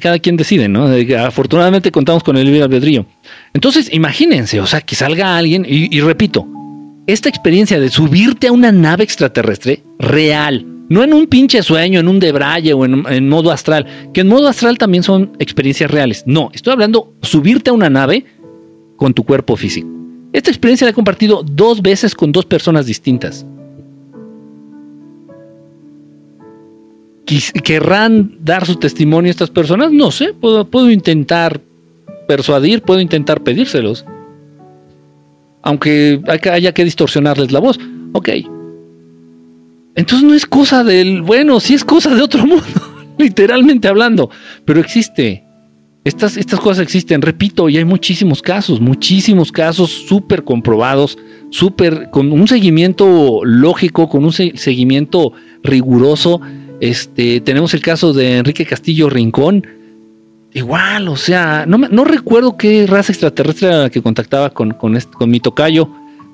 [0.00, 0.86] cada quien decide, ¿no?
[1.18, 3.06] Afortunadamente contamos con el libre albedrío.
[3.52, 6.46] Entonces, imagínense, o sea, que salga alguien, y, repito,
[7.06, 12.08] esta experiencia de subirte a una nave extraterrestre real, no en un pinche sueño, en
[12.08, 16.24] un debraye o en, modo astral, que en modo astral también son experiencias reales.
[16.26, 18.24] No, estoy hablando subirte a una nave
[18.96, 19.88] con tu cuerpo físico.
[20.32, 23.46] Esta experiencia la he compartido dos veces con dos personas distintas.
[27.24, 29.90] ¿Querrán dar su testimonio a estas personas?
[29.90, 31.60] No sé, puedo, intentar
[32.28, 34.04] persuadir, puedo intentar pedírselos.
[35.62, 37.80] Aunque haya que distorsionarles la voz.
[38.12, 38.28] Ok.
[39.94, 42.64] Entonces no es cosa del, bueno, sí es cosa de otro mundo,
[43.18, 44.30] literalmente hablando,
[44.64, 45.42] pero existe.
[46.04, 51.16] Estas, estas cosas existen, repito, y hay muchísimos casos, muchísimos casos súper comprobados,
[51.48, 56.42] súper, con un seguimiento lógico, con un seguimiento riguroso
[56.80, 59.66] este, tenemos el caso de Enrique Castillo Rincón.
[60.52, 65.40] Igual, o sea, no, no recuerdo qué raza extraterrestre que contactaba con, con, con mi
[65.40, 65.88] tocayo,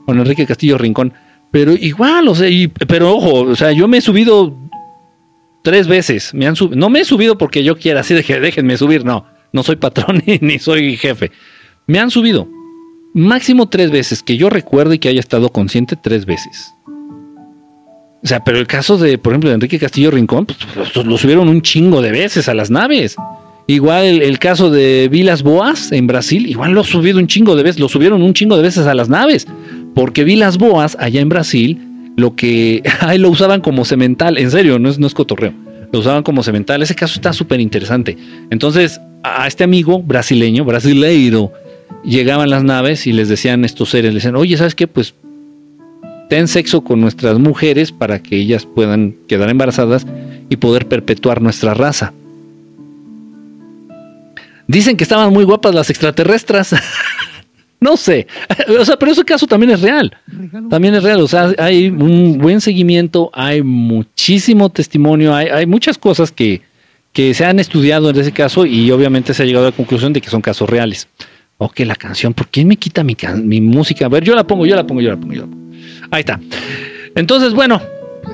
[0.07, 1.13] con Enrique Castillo Rincón.
[1.51, 2.49] Pero igual, o sea,
[2.87, 4.57] pero ojo, o sea, yo me he subido
[5.63, 6.33] tres veces.
[6.35, 9.27] Me han no me he subido porque yo quiera, así de que déjenme subir, no.
[9.53, 11.31] No soy patrón ni, soy jefe.
[11.87, 12.49] Me han subido
[13.13, 16.73] máximo tres veces, que yo recuerde que haya estado consciente tres veces.
[18.23, 20.59] O sea, pero el caso de, por ejemplo, de Enrique Castillo Rincón, pues,
[20.95, 23.17] pues lo subieron un chingo de veces a las naves.
[23.67, 27.81] Igual el, caso de Vilas Boas en Brasil, igual lo subido un chingo de veces,
[27.81, 29.47] lo subieron un chingo de veces a las naves.
[29.95, 31.81] Porque Vilas Boas, allá en Brasil,
[32.17, 35.53] lo que ahí lo usaban como cemental, en serio, no es, no es cotorreo,
[35.93, 36.83] lo usaban como cemental.
[36.83, 38.17] Ese caso está súper interesante.
[38.51, 41.53] Entonces, a este amigo brasileño, brasileiro,
[42.05, 44.87] llegaban las naves y les decían estos seres, le decían, oye, ¿sabes qué?
[44.87, 45.15] Pues
[46.29, 50.07] ten sexo con nuestras mujeres para que ellas puedan quedar embarazadas
[50.49, 52.13] y poder perpetuar nuestra raza.
[54.67, 56.75] Dicen que estaban muy guapas las extraterrestres.
[57.81, 58.27] no sé.
[58.79, 60.17] O sea, pero ese caso también es real.
[60.69, 61.21] También es real.
[61.21, 66.63] O sea, hay un buen seguimiento, hay muchísimo testimonio, hay, hay muchas cosas que,
[67.13, 70.13] que se han estudiado en ese caso y obviamente se ha llegado a la conclusión
[70.13, 71.09] de que son casos reales.
[71.59, 74.07] Ok, la canción, ¿por qué me quita mi, mi música?
[74.07, 75.67] A ver, yo la pongo, yo la pongo, yo la pongo, yo la pongo.
[76.11, 76.41] Ahí está.
[77.15, 77.83] Entonces, bueno,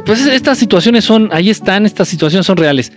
[0.04, 2.92] pues estas situaciones son, ahí están, estas situaciones son reales.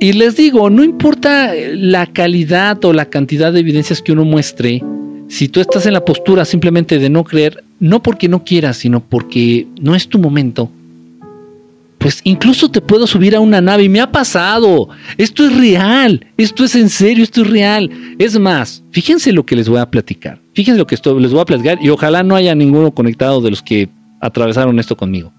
[0.00, 4.82] Y les digo, no importa la calidad o la cantidad de evidencias que uno muestre,
[5.28, 9.00] si tú estás en la postura simplemente de no creer, no porque no quieras, sino
[9.00, 10.70] porque no es tu momento,
[11.98, 14.88] pues incluso te puedo subir a una nave y me ha pasado.
[15.16, 17.90] Esto es real, esto es en serio, esto es real.
[18.18, 20.38] Es más, fíjense lo que les voy a platicar.
[20.54, 23.50] Fíjense lo que esto, les voy a platicar y ojalá no haya ninguno conectado de
[23.50, 23.88] los que
[24.20, 25.32] atravesaron esto conmigo.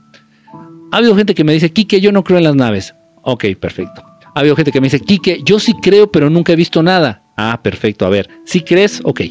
[0.92, 2.94] Ha habido gente que me dice, Kike, yo no creo en las naves.
[3.24, 4.04] Ok, perfecto.
[4.36, 7.24] Ha habido gente que me dice, Kike, yo sí creo, pero nunca he visto nada.
[7.38, 8.06] Ah, perfecto.
[8.06, 9.22] A ver, si crees, ok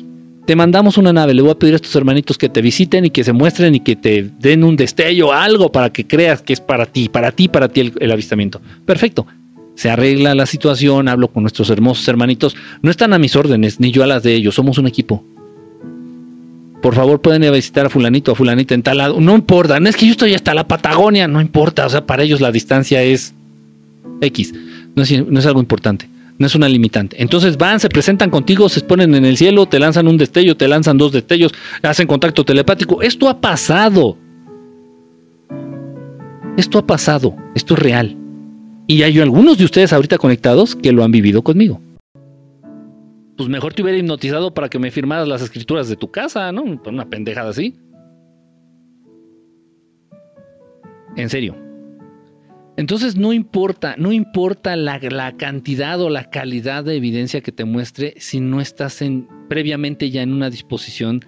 [0.49, 3.11] te mandamos una nave, le voy a pedir a estos hermanitos que te visiten y
[3.11, 6.61] que se muestren y que te den un destello, algo para que creas que es
[6.63, 8.59] para ti, para ti, para ti el, avistamiento.
[8.87, 9.27] Perfecto.
[9.75, 12.57] Se arregla la situación, hablo con nuestros hermosos hermanitos.
[12.81, 15.23] No están a mis órdenes, ni yo a las de ellos, somos un equipo.
[16.81, 19.21] Por favor, pueden ir a visitar a fulanito, a fulanita en tal lado.
[19.21, 21.85] No importa, no es que yo estoy hasta la Patagonia, no importa.
[21.85, 23.35] O sea, para ellos la distancia es
[24.23, 24.55] X.
[24.95, 26.09] no es algo importante
[26.39, 27.21] no es una limitante.
[27.21, 30.69] Entonces van, se presentan contigo, se ponen en el cielo, te lanzan un destello, te
[30.69, 33.03] lanzan dos destellos, hacen contacto telepático.
[33.03, 34.17] Esto ha pasado.
[36.57, 38.17] Esto ha pasado, esto es real.
[38.87, 41.81] Y hay algunos de ustedes ahorita conectados que lo han vivido conmigo.
[43.37, 46.65] Pues mejor te hubiera hipnotizado para que me firmaras las escrituras de tu casa, ¿no?
[46.87, 47.77] Una pendejada así.
[51.17, 51.68] En serio.
[52.79, 55.01] Entonces no importa, no importa la,
[55.37, 60.23] cantidad o la calidad de evidencia que te muestre si no estás en, previamente ya
[60.23, 61.25] en una disposición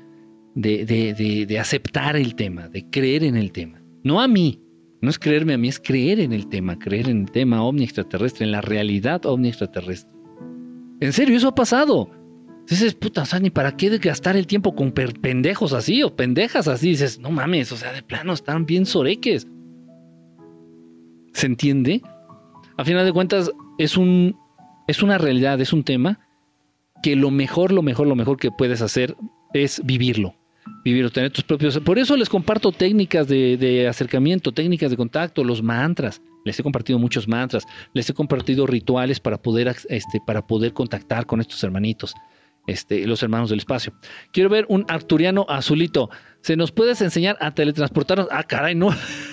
[0.55, 3.83] de, de, aceptar el tema, de creer en el tema.
[4.05, 4.63] No a mí,
[5.03, 7.83] no es creerme a mí, es creer en el tema, creer en el tema ovni
[7.83, 10.17] extraterrestre, en la realidad ovni extraterrestre.
[11.01, 12.13] En serio, eso ha pasado.
[12.69, 16.91] Dices, puta, o ni para qué gastar el tiempo con pendejos así o pendejas así.
[16.91, 19.49] Dices, no mames, o sea, de plano están bien soreques.
[21.33, 22.03] ¿Se entiende?
[22.77, 24.37] A final de cuentas, es, un,
[24.87, 26.19] es una realidad, es un tema
[27.03, 29.17] que lo mejor, lo mejor, lo mejor que puedes hacer
[29.53, 30.35] es vivirlo.
[30.85, 31.79] Vivirlo, tener tus propios.
[31.81, 36.23] Por eso les comparto técnicas de, acercamiento, técnicas de contacto, los mantras.
[36.45, 41.27] Les he compartido muchos mantras, les he compartido rituales para poder, este, para poder contactar
[41.27, 42.15] con estos hermanitos,
[42.67, 43.93] este, los hermanos del espacio.
[44.33, 46.09] Quiero ver un arturiano azulito.
[46.41, 48.29] ¿Se nos puedes enseñar a teletransportarnos?
[48.31, 48.89] Ah, caray, no.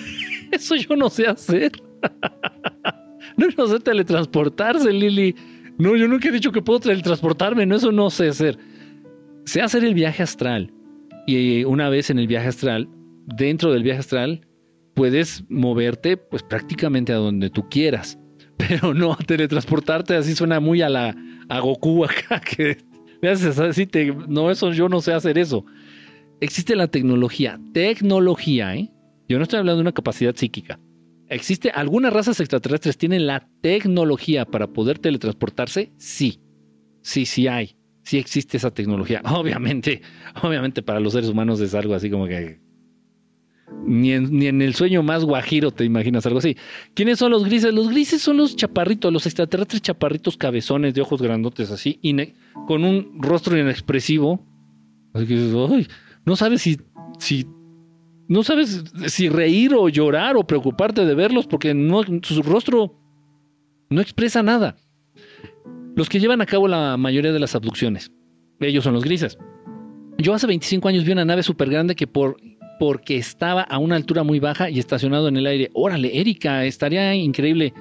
[0.52, 1.72] Eso yo no sé hacer.
[3.36, 5.34] no, no sé teletransportarse, Lili.
[5.78, 8.58] No, yo nunca he dicho que puedo teletransportarme, no, eso no sé hacer.
[9.44, 10.72] Sé hacer el viaje astral.
[11.26, 12.88] Y una vez en el viaje astral,
[13.26, 14.40] dentro del viaje astral,
[14.94, 18.18] puedes moverte pues prácticamente a donde tú quieras.
[18.56, 21.14] Pero no teletransportarte, así suena muy a la
[21.48, 22.78] a Goku acá, que
[23.22, 25.64] así, te, no, eso yo no sé hacer eso.
[26.40, 28.90] Existe la tecnología, tecnología, ¿eh?
[29.28, 30.78] Yo no estoy hablando de una capacidad psíquica.
[31.28, 35.92] ¿Existe algunas razas extraterrestres tienen la tecnología para poder teletransportarse?
[35.98, 36.40] Sí.
[37.02, 37.76] Sí, sí hay.
[38.02, 39.20] Sí existe esa tecnología.
[39.24, 40.02] Obviamente,
[40.42, 42.60] obviamente para los seres humanos es algo así como que
[43.84, 46.56] ni en, el sueño más guajiro te imaginas algo así.
[46.94, 47.72] ¿Quiénes son los grises?
[47.72, 52.00] Los grises son los chaparritos, los extraterrestres chaparritos cabezones de ojos grandotes así,
[52.66, 54.46] con un rostro inexpresivo.
[55.12, 56.78] Así que no sabes si,
[57.18, 57.46] si
[58.28, 61.74] no sabes si reír o llorar o preocuparte de verlos porque
[62.22, 62.94] su rostro
[63.90, 64.76] no expresa nada.
[65.96, 68.12] Los que llevan a cabo la mayoría de las abducciones,
[68.60, 69.38] ellos son los grises.
[70.18, 72.36] Yo hace 25 años vi una nave súper grande que por,
[72.78, 75.70] porque estaba a una altura muy baja y estacionado en el aire.
[75.72, 77.72] Órale, Erika, estaría increíble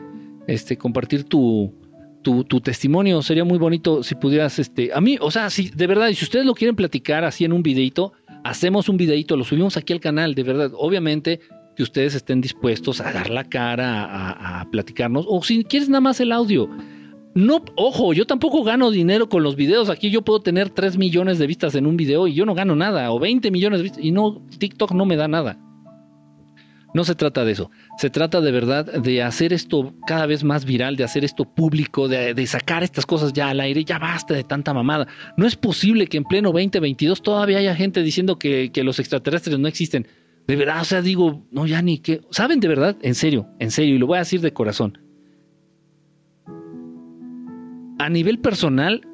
[0.48, 1.74] este, compartir tu,
[2.22, 3.22] tu, testimonio.
[3.22, 6.46] Sería muy bonito si pudieras, este, a mí, o sea, si de verdad, si ustedes
[6.46, 8.14] lo quieren platicar así en un videito,
[8.50, 10.72] hacemos un videito, lo subimos aquí al canal, de verdad.
[10.76, 11.40] Obviamente
[11.76, 16.20] que ustedes estén dispuestos a dar la cara, a, platicarnos, o si quieres nada más
[16.20, 16.70] el audio.
[17.36, 19.92] No, ojo, yo tampoco gano dinero con los videos.
[19.92, 22.76] Aquí yo puedo tener 3 millones de vistas en un video y yo no gano
[22.76, 25.60] nada, o 20 millones de vistas, y no, TikTok no me da nada.
[26.98, 27.70] No se trata de eso.
[28.00, 32.08] Se trata de verdad de hacer esto cada vez más viral, de hacer esto público,
[32.08, 33.86] de, sacar estas cosas ya al aire.
[33.86, 35.08] Ya basta de tanta mamada.
[35.38, 39.60] No es posible que en pleno 2022 todavía haya gente diciendo que, que los extraterrestres
[39.60, 40.08] no existen.
[40.48, 42.22] De verdad, o sea, digo, no, ya ni qué.
[42.32, 42.98] ¿Saben de verdad?
[43.04, 44.98] En serio, en serio, y lo voy a decir de corazón.
[48.00, 49.08] A nivel personal,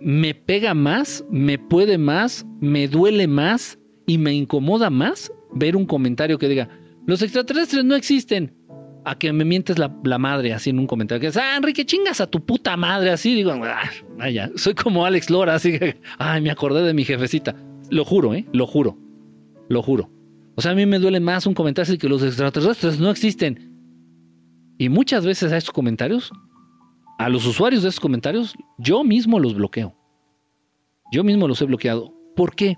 [0.00, 5.86] me pega más, me puede más, me duele más y me incomoda más ver un
[5.86, 6.68] comentario que diga,
[7.06, 8.54] los extraterrestres no existen.
[9.04, 9.88] A que me mientes la,
[10.18, 11.20] madre así en un comentario.
[11.20, 13.10] Que es, ah, Enrique, chingas a tu puta madre.
[13.10, 13.88] Así digo, ah,
[14.18, 17.54] vaya, soy como Alex Lora, así que, ay, me acordé de mi jefecita.
[17.88, 18.46] Lo juro, ¿eh?
[18.52, 18.98] Lo juro.
[19.68, 20.10] Lo juro.
[20.56, 23.72] O sea, a mí me duele más un comentario así que los extraterrestres no existen.
[24.76, 26.32] Y muchas veces a esos comentarios,
[27.18, 29.96] a los usuarios de esos comentarios, yo mismo los bloqueo.
[31.12, 32.12] Yo mismo los he bloqueado.
[32.34, 32.76] ¿Por qué?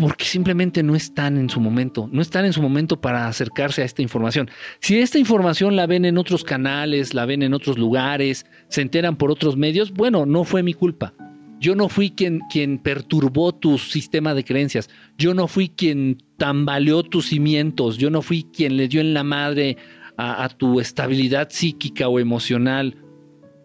[0.00, 3.84] Porque simplemente no están en su momento, no están en su momento para acercarse a
[3.84, 4.50] esta información.
[4.80, 9.16] Si esta información la ven en otros canales, la ven en otros lugares, se enteran
[9.16, 11.12] por otros medios, bueno, no fue mi culpa.
[11.58, 14.88] Yo no fui quien, quien perturbó tu sistema de creencias.
[15.18, 17.98] Yo no fui quien tambaleó tus cimientos.
[17.98, 19.76] Yo no fui quien le dio en la madre
[20.16, 22.96] a, a tu estabilidad psíquica o emocional.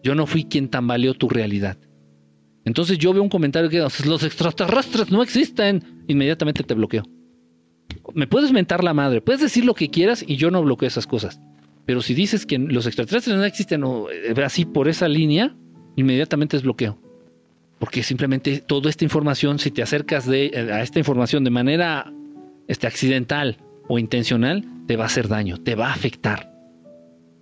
[0.02, 1.78] Yo no fui quien tambaleó tu realidad.
[2.66, 7.04] Entonces yo veo un comentario que los extraterrestres no existen, inmediatamente te bloqueo.
[8.12, 11.06] Me puedes mentar la madre, puedes decir lo que quieras y yo no bloqueo esas
[11.06, 11.40] cosas.
[11.86, 15.54] Pero si dices que los extraterrestres no existen o eh, así por esa línea,
[15.94, 16.98] inmediatamente es bloqueo.
[17.78, 22.12] Porque simplemente toda esta información, si te acercas de, eh, a esta información de manera
[22.66, 26.52] este, accidental o intencional, te va a hacer daño, te va a afectar.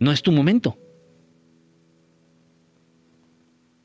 [0.01, 0.77] No es tu momento.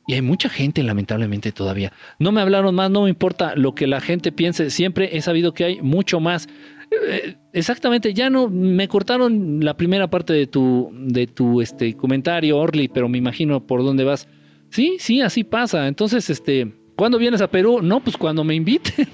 [0.10, 1.94] Y hay mucha gente, lamentablemente, todavía.
[2.18, 4.72] No me hablaron más, no me importa lo que la gente piense.
[4.72, 6.50] Siempre he sabido que hay mucho más.
[6.90, 12.58] Eh, exactamente, ya no me cortaron la primera parte de tu, de tu este, comentario,
[12.58, 14.28] Orly, pero me imagino por dónde vas.
[14.72, 15.88] Sí, sí, así pasa.
[15.88, 17.80] Entonces, este, ¿cuándo vienes a Perú?
[17.84, 19.08] No, pues cuando me inviten.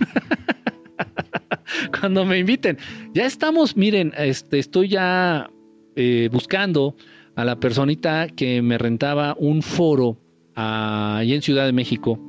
[1.99, 2.77] cuando me inviten.
[3.13, 5.51] Ya estamos, miren, este, estoy ya
[5.97, 6.95] eh, buscando
[7.35, 10.21] a la personita que me rentaba un foro
[10.55, 12.19] allí en Ciudad de México,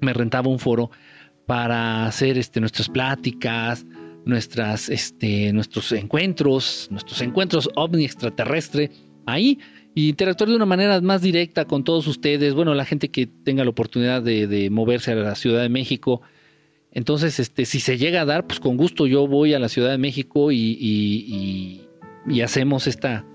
[0.00, 0.90] me rentaba un foro
[1.46, 3.86] para hacer este, nuestras pláticas,
[4.24, 8.90] nuestras, este, nuestros encuentros, nuestros encuentros ovni extraterrestre
[9.26, 9.58] ahí
[9.94, 13.64] y interactuar de una manera más directa con todos ustedes, bueno, la gente que tenga
[13.64, 16.22] la oportunidad de, moverse a la Ciudad de México.
[16.92, 19.90] Entonces, este, si se llega a dar, pues con gusto yo voy a la Ciudad
[19.90, 21.86] de México y,
[22.26, 23.26] y hacemos esta,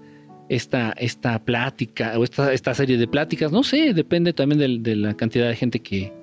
[0.50, 5.16] esta, esta plática o esta, esta serie de pláticas, no sé, depende también de, la
[5.16, 6.14] cantidad de gente que,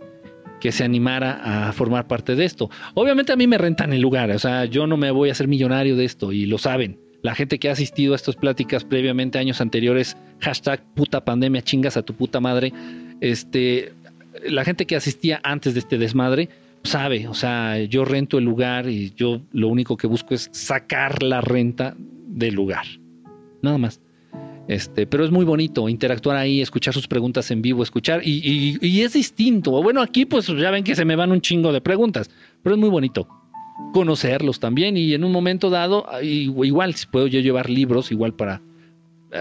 [0.61, 2.71] que se animara a formar parte de esto.
[2.95, 5.49] Obviamente a mí me rentan el lugar, o sea, yo no me voy a hacer
[5.49, 6.99] millonario de esto y lo saben.
[7.23, 11.97] La gente que ha asistido a estas pláticas previamente, años anteriores, hashtag puta pandemia, chingas
[11.97, 12.73] a tu puta madre,
[13.23, 13.93] este,
[14.47, 16.51] la gente que asistía antes de este desmadre,
[16.83, 21.23] sabe, o sea, yo rento el lugar y yo lo único que busco es sacar
[21.23, 22.85] la renta del lugar.
[23.63, 24.04] Nada más.
[24.67, 29.13] Este, pero es muy bonito interactuar ahí, escuchar sus preguntas en vivo, escuchar, y, es
[29.13, 29.71] distinto.
[29.83, 32.31] Bueno, aquí pues ya ven que se me van un chingo de preguntas,
[32.63, 33.29] pero es muy bonito
[33.93, 38.63] conocerlos también y en un momento dado, igual si puedo yo llevar libros, igual para,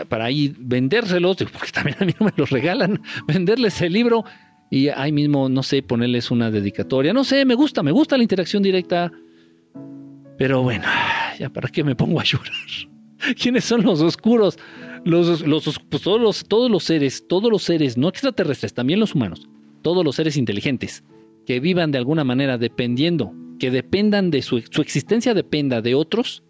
[0.10, 4.26] para ahí vendérselos, porque también a mí no me los regalan, venderles el libro
[4.70, 8.24] y ahí mismo, no sé, ponerles una dedicatoria, no sé, me gusta, me gusta la
[8.24, 9.12] interacción directa,
[10.38, 10.86] pero bueno,
[11.40, 12.54] ya para qué me pongo a llorar.
[13.40, 14.58] ¿Quiénes son los oscuros?
[15.06, 15.44] Los,
[15.90, 19.50] pues todos, los, todos los seres, todos los seres, no extraterrestres, también los humanos,
[19.82, 21.04] todos los seres inteligentes,
[21.46, 26.44] que vivan de alguna manera dependiendo, que dependan de su, su existencia dependa de otros,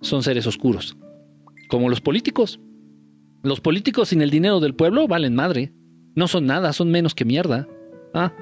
[0.00, 0.96] son seres oscuros.
[1.68, 2.60] Como los políticos.
[3.42, 5.72] Los políticos sin el dinero del pueblo valen madre.
[6.14, 7.68] No son nada, son menos que mierda.
[8.14, 8.32] Ah.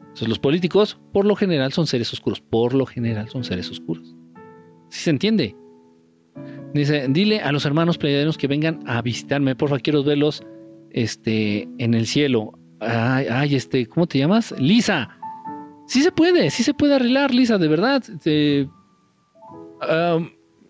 [0.00, 2.40] Entonces, los políticos, por lo general, son seres oscuros.
[2.40, 4.14] Por lo general, son seres oscuros.
[4.88, 5.56] ¿Sí se entiende?
[6.76, 10.42] Dice, dile a los hermanos pleiadianos que vengan a visitarme, porfa, quiero verlos
[10.90, 12.52] este, en el cielo.
[12.80, 14.54] Ay, ay, este, ¿cómo te llamas?
[14.58, 15.08] Lisa.
[15.86, 18.02] Sí se puede, sí se puede arreglar, Lisa, de verdad.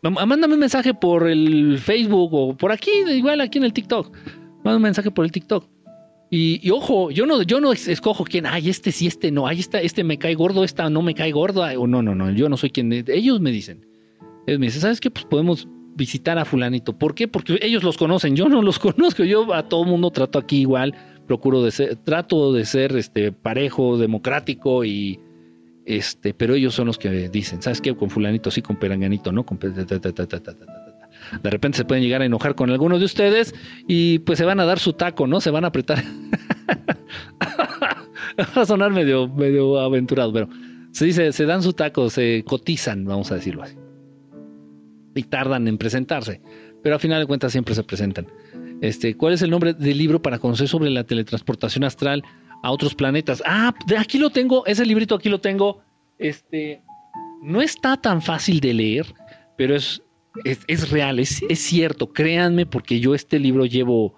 [0.03, 4.15] mándame un mensaje por el Facebook o por aquí, igual aquí en el TikTok.
[4.59, 5.69] Mándame un mensaje por el TikTok.
[6.31, 9.85] Y, ojo, yo no, yo no escojo quién, ay, este sí, este no, ay, este,
[9.87, 12.57] este me cae gordo, esta no me cae gordo, o no, no, no, yo no
[12.57, 13.87] soy quien, ellos me dicen.
[14.47, 15.11] Ellos me dicen, ¿sabes qué?
[15.11, 16.93] Pues podemos visitar a fulanito.
[16.93, 17.27] ¿Por qué?
[17.27, 20.95] Porque ellos los conocen, yo no los conozco, yo a todo mundo trato aquí igual,
[21.27, 25.19] procuro de ser, trato de ser este parejo, democrático y
[25.87, 27.95] este, pero ellos son los que dicen, ¿sabes qué?
[27.95, 29.45] Con fulanito sí, con peranganito, ¿no?
[29.47, 29.59] Con
[31.43, 33.55] de repente se pueden llegar a enojar con algunos de ustedes
[33.89, 35.41] y pues se van a dar su taco, ¿no?
[35.41, 36.05] Se van a apretar.
[38.39, 40.49] Va a sonar medio, medio aventurado, pero
[40.93, 43.77] se dice, se dan su taco, se cotizan, vamos a decirlo así
[45.19, 46.41] y tardan en presentarse,
[46.83, 48.27] pero a final de cuentas siempre se presentan.
[48.81, 52.23] Este, ¿Cuál es el nombre del libro para conocer sobre la teletransportación astral
[52.63, 53.43] a otros planetas?
[53.47, 55.83] Ah, aquí lo tengo, ese librito aquí lo tengo.
[56.19, 56.83] Este,
[57.43, 59.07] no está tan fácil de leer,
[59.57, 60.03] pero es,
[60.45, 64.15] es, real, es, es, cierto, créanme, porque yo este libro llevo,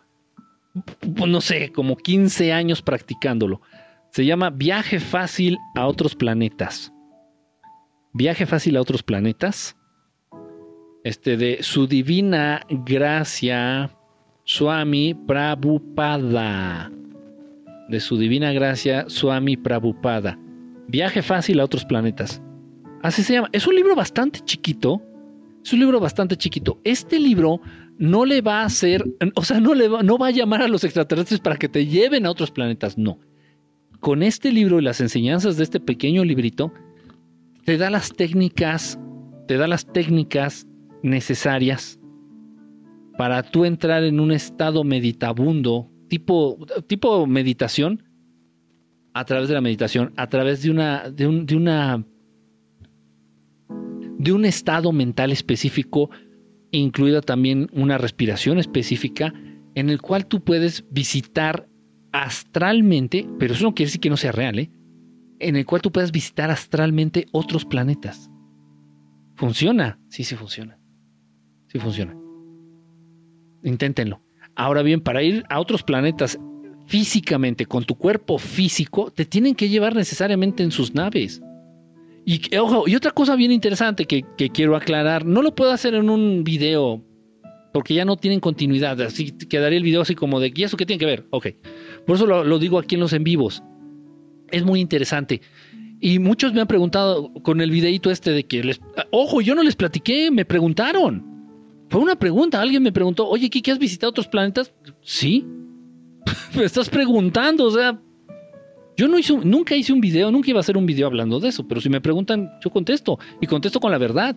[1.27, 3.61] no sé, como 15 años practicándolo.
[4.11, 6.93] Se llama Viaje fácil a otros planetas.
[8.13, 9.78] Viaje fácil a otros planetas
[11.05, 13.91] este, de su divina gracia,
[14.45, 16.91] Swami Prabhupada.
[17.89, 20.39] De su divina gracia, Swami Prabhupada.
[20.89, 22.43] Viaje fácil a otros planetas.
[23.03, 23.49] Así se llama.
[23.53, 25.03] Es un libro bastante chiquito.
[25.65, 26.81] Es un libro bastante chiquito.
[26.85, 27.61] Este libro
[27.99, 30.69] no le va a hacer, o sea, no, le va, no va a llamar a
[30.69, 32.97] los extraterrestres para que te lleven a otros planetas.
[32.97, 33.19] No.
[34.01, 36.73] Con este libro y las enseñanzas de este pequeño librito,
[37.65, 38.99] te da las técnicas,
[39.49, 40.68] te da las técnicas
[41.03, 41.99] necesarias
[43.17, 48.05] para tú entrar en un estado meditabundo, tipo, tipo meditación,
[49.13, 52.05] a través de la meditación, a través de una, de, un, de una,
[54.19, 56.11] de un estado mental específico,
[56.71, 59.35] incluida también una respiración específica,
[59.75, 61.69] en el cual tú puedes visitar
[62.13, 64.71] astralmente, pero eso no quiere decir que no sea real, ¿eh?
[65.41, 68.31] en el cual tú puedes visitar astralmente otros planetas.
[69.35, 69.99] ¿Funciona?
[70.09, 70.78] Sí, sí funciona.
[71.69, 72.17] Sí funciona.
[73.63, 74.21] Inténtenlo.
[74.55, 76.39] Ahora bien, para ir a otros planetas
[76.87, 81.43] físicamente, con tu cuerpo físico, te tienen que llevar necesariamente en sus naves.
[82.25, 86.11] Y, ojo, y otra cosa bien interesante que, quiero aclarar, no lo puedo hacer en
[86.11, 87.03] un video,
[87.73, 90.87] porque ya no tienen continuidad, así quedaría el video así como de, ¿y eso qué
[90.87, 91.27] tiene que ver?
[91.31, 91.49] Ok,
[92.07, 93.63] por eso lo, lo digo aquí en los en vivos.
[94.51, 95.43] Es muy interesante.
[96.01, 98.81] Y muchos me han preguntado con el videito este de que les...
[99.11, 101.28] Ojo, yo no les platiqué, me preguntaron.
[101.91, 104.75] Fue una pregunta, alguien me preguntó, oye, Kiki, ¿has visitado otros planetas?
[105.01, 105.47] Sí.
[106.57, 108.01] me estás preguntando, o sea...
[108.97, 111.51] Yo no hice, nunca hice un video, nunca iba a hacer un video hablando de
[111.51, 113.17] eso, pero si me preguntan, yo contesto.
[113.41, 114.37] Y contesto con la verdad.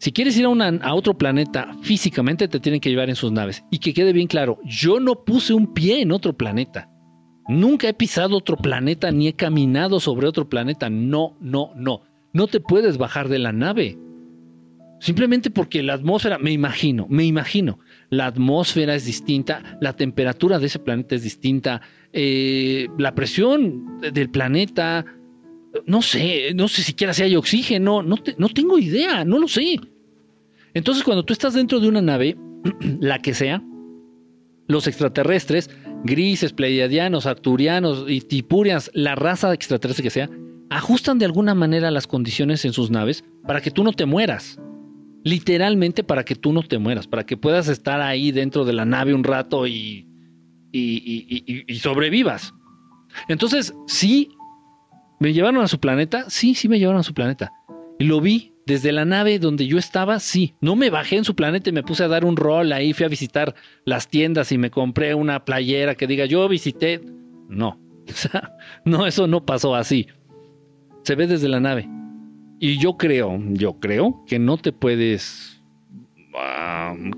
[0.00, 3.64] Si quieres ir a, a otro planeta, físicamente te tienen que llevar en sus naves.
[3.70, 6.90] Y que quede bien claro, yo no puse un pie en otro planeta.
[7.46, 10.90] Nunca he pisado otro planeta ni he caminado sobre otro planeta.
[10.90, 12.02] No, no, no.
[12.32, 13.96] No te puedes bajar de la nave.
[15.04, 17.78] Simplemente porque la atmósfera, me imagino, me imagino,
[18.08, 21.82] la atmósfera es distinta, la temperatura de ese planeta es distinta,
[22.14, 25.04] eh, la presión del planeta,
[25.84, 29.78] no sé, no sé siquiera si hay oxígeno, no, no tengo idea, no lo sé.
[30.72, 32.38] Entonces cuando tú estás dentro de una nave,
[33.00, 33.62] la que sea,
[34.68, 35.68] los extraterrestres,
[36.04, 40.30] grises, pleiadianos, arturianos y tipurias, la raza extraterrestre que sea,
[40.70, 44.58] ajustan de alguna manera las condiciones en sus naves para que tú no te mueras.
[45.24, 48.84] Literalmente para que tú no te mueras, para que puedas estar ahí dentro de la
[48.84, 50.06] nave un rato y,
[50.70, 52.54] y, y sobrevivas.
[53.28, 54.28] Entonces, sí,
[55.20, 57.52] me llevaron a su planeta, sí, sí me llevaron a su planeta.
[57.98, 60.54] Y lo vi desde la nave donde yo estaba, sí.
[60.60, 63.04] No me bajé en su planeta y me puse a dar un rol ahí, fui
[63.06, 63.54] a visitar
[63.84, 67.00] las tiendas y me compré una playera que diga yo visité.
[67.48, 67.80] No,
[68.84, 70.08] no, eso no pasó así.
[71.02, 71.88] Se ve desde la nave.
[72.58, 75.62] Y yo creo, yo creo que no te puedes,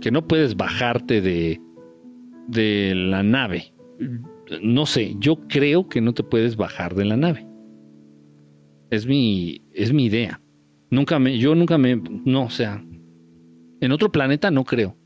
[0.01, 1.61] que no puedes bajarte de,
[2.49, 3.75] de la nave.
[4.63, 7.47] No sé, yo creo que no te puedes bajar de la nave.
[8.91, 10.41] Es mi, es mi idea.
[10.91, 12.85] Nunca me, yo nunca me, no, o sea,
[13.81, 14.97] en otro planeta no creo,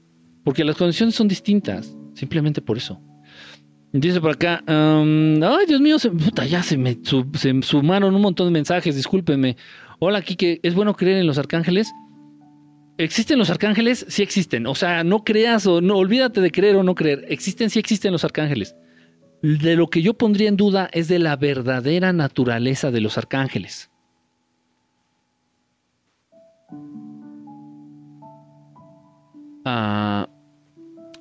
[0.44, 3.00] porque las condiciones son distintas, simplemente por eso.
[3.92, 8.52] Dice por acá, ay Dios mío, puta, ya se me, se sumaron un montón de
[8.52, 9.56] mensajes, discúlpenme.
[9.98, 11.92] Hola Kike, ¿es bueno creer en los arcángeles?
[12.98, 14.06] ¿Existen los arcángeles?
[14.08, 14.66] Sí existen.
[14.66, 17.24] O sea, no creas o no, olvídate de creer o no creer.
[17.28, 18.76] Existen, sí existen los arcángeles.
[19.42, 23.90] De lo que yo pondría en duda es de la verdadera naturaleza de los arcángeles.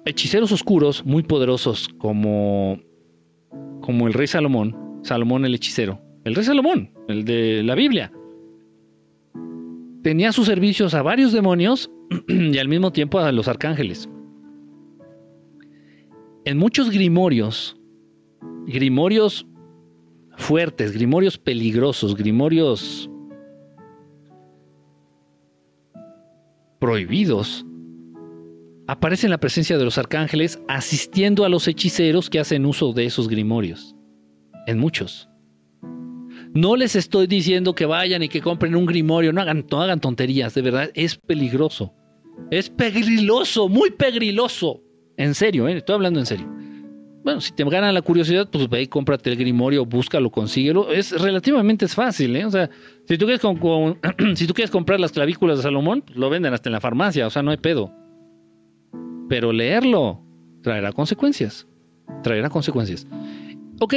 [0.05, 2.79] Hechiceros oscuros muy poderosos como,
[3.81, 8.11] como el rey Salomón, Salomón el hechicero, el rey Salomón, el de la Biblia,
[10.03, 11.91] tenía sus servicios a varios demonios
[12.27, 14.09] y al mismo tiempo a los arcángeles.
[16.45, 17.77] En muchos grimorios,
[18.65, 19.45] grimorios
[20.37, 23.09] fuertes, grimorios peligrosos, grimorios
[26.79, 27.65] prohibidos,
[28.89, 33.05] aparece en la presencia de los arcángeles asistiendo a los hechiceros que hacen uso de
[33.05, 33.95] esos grimorios.
[34.65, 35.29] En muchos.
[36.55, 39.99] No les estoy diciendo que vayan y que compren un grimorio, no hagan, no hagan
[39.99, 41.93] tonterías, de verdad, es peligroso.
[42.49, 44.81] Es pegriloso, muy pegriloso.
[45.17, 45.77] En serio, ¿eh?
[45.77, 46.49] estoy hablando en serio.
[47.23, 50.91] Bueno, si te gana la curiosidad, pues ve y cómprate el grimorio, búscalo, consíguelo.
[50.91, 52.45] Es relativamente fácil, ¿eh?
[52.45, 52.71] O sea,
[53.07, 53.41] si tú quieres,
[54.35, 57.27] si tú quieres comprar las clavículas de Salomón, pues lo venden hasta en la farmacia,
[57.27, 57.93] o sea, no hay pedo.
[59.29, 60.21] Pero leerlo
[60.61, 61.67] traerá consecuencias.
[62.23, 63.07] Traerá consecuencias.
[63.79, 63.93] Ok,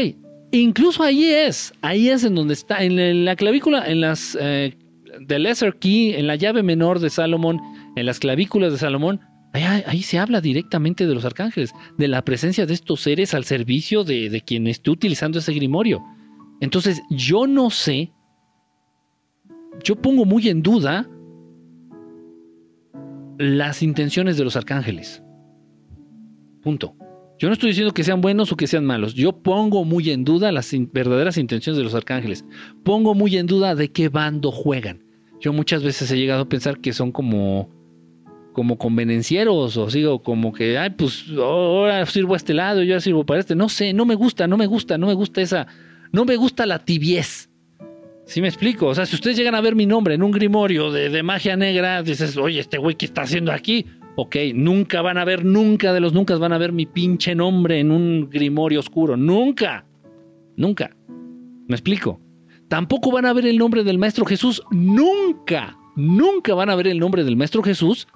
[0.52, 4.76] incluso ahí es, ahí es en donde está, en la clavícula, en las eh,
[5.20, 7.60] de Lesser Key, en la llave menor de Salomón,
[7.96, 9.20] en las clavículas de Salomón,
[9.54, 14.02] Ahí, se habla directamente de los arcángeles, de la presencia de estos seres al servicio
[14.02, 16.02] de, quien esté utilizando ese grimorio.
[16.62, 18.12] Entonces, yo no sé,
[19.84, 21.06] yo pongo muy en duda
[23.38, 25.22] las intenciones de los arcángeles.
[26.62, 26.96] Punto.
[27.38, 29.14] Yo no estoy diciendo que sean buenos o que sean malos.
[29.14, 32.44] Yo pongo muy en duda las verdaderas intenciones de los arcángeles.
[32.84, 35.02] Pongo muy en duda de qué bando juegan.
[35.40, 37.68] Yo muchas veces he llegado a pensar que son como
[38.52, 43.00] como convenencieros o sigo como que, ay, pues ahora sirvo a este lado, yo ahora
[43.00, 43.56] sirvo para este.
[43.56, 45.66] No sé, no me gusta, no me gusta, no me gusta esa,
[46.12, 47.50] no me gusta la tibiez.
[48.24, 48.86] ¿Sí me explico?
[48.86, 51.56] O sea, si ustedes llegan a ver mi nombre en un grimorio de, de magia
[51.56, 53.86] negra, dices, oye, este güey, ¿qué está haciendo aquí?
[54.14, 57.80] Ok, nunca van a ver, nunca de los nunca van a ver mi pinche nombre
[57.80, 59.16] en un grimorio oscuro.
[59.16, 59.86] Nunca.
[60.56, 60.94] Nunca.
[61.66, 62.20] ¿Me explico?
[62.68, 64.62] Tampoco van a ver el nombre del Maestro Jesús.
[64.70, 65.76] Nunca.
[65.96, 68.06] Nunca van a ver el nombre del Maestro Jesús,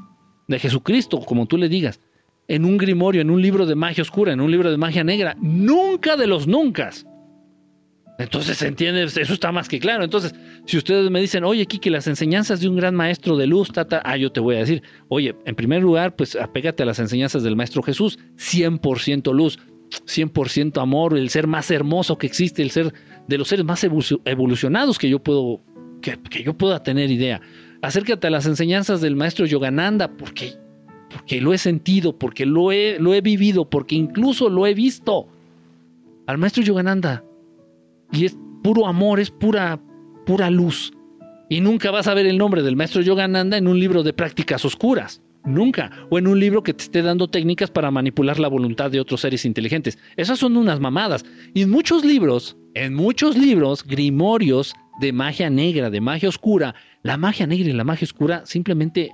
[0.48, 2.00] de Jesucristo, como tú le digas,
[2.48, 5.36] en un grimorio, en un libro de magia oscura, en un libro de magia negra.
[5.40, 6.90] Nunca de los nunca.
[8.18, 9.04] Entonces, ¿se entiende?
[9.04, 10.02] Eso está más que claro.
[10.02, 13.70] Entonces, si ustedes me dicen, oye, Kiki, las enseñanzas de un gran maestro de luz,
[13.70, 16.98] tata, ah, yo te voy a decir, oye, en primer lugar, pues apégate a las
[16.98, 19.58] enseñanzas del maestro Jesús, 100% luz,
[20.06, 22.94] 100% amor, el ser más hermoso que existe, el ser
[23.26, 25.60] de los seres más evolucionados que yo puedo,
[26.00, 27.42] que, yo pueda tener idea.
[27.82, 30.54] Acércate a las enseñanzas del maestro Yogananda, porque,
[31.10, 35.28] porque lo he sentido, porque lo he, lo he vivido, porque incluso lo he visto.
[36.26, 37.22] Al maestro Yogananda,
[38.12, 39.80] y es puro amor, es pura,
[40.24, 40.92] pura luz.
[41.48, 44.64] Y nunca vas a ver el nombre del maestro Yogananda en un libro de prácticas
[44.64, 45.22] oscuras.
[45.44, 45.92] Nunca.
[46.10, 49.20] O en un libro que te esté dando técnicas para manipular la voluntad de otros
[49.20, 49.96] seres inteligentes.
[50.16, 51.24] Esas son unas mamadas.
[51.54, 57.16] Y en muchos libros, en muchos libros, grimorios de magia negra, de magia oscura, la
[57.16, 59.12] magia negra y la magia oscura simplemente,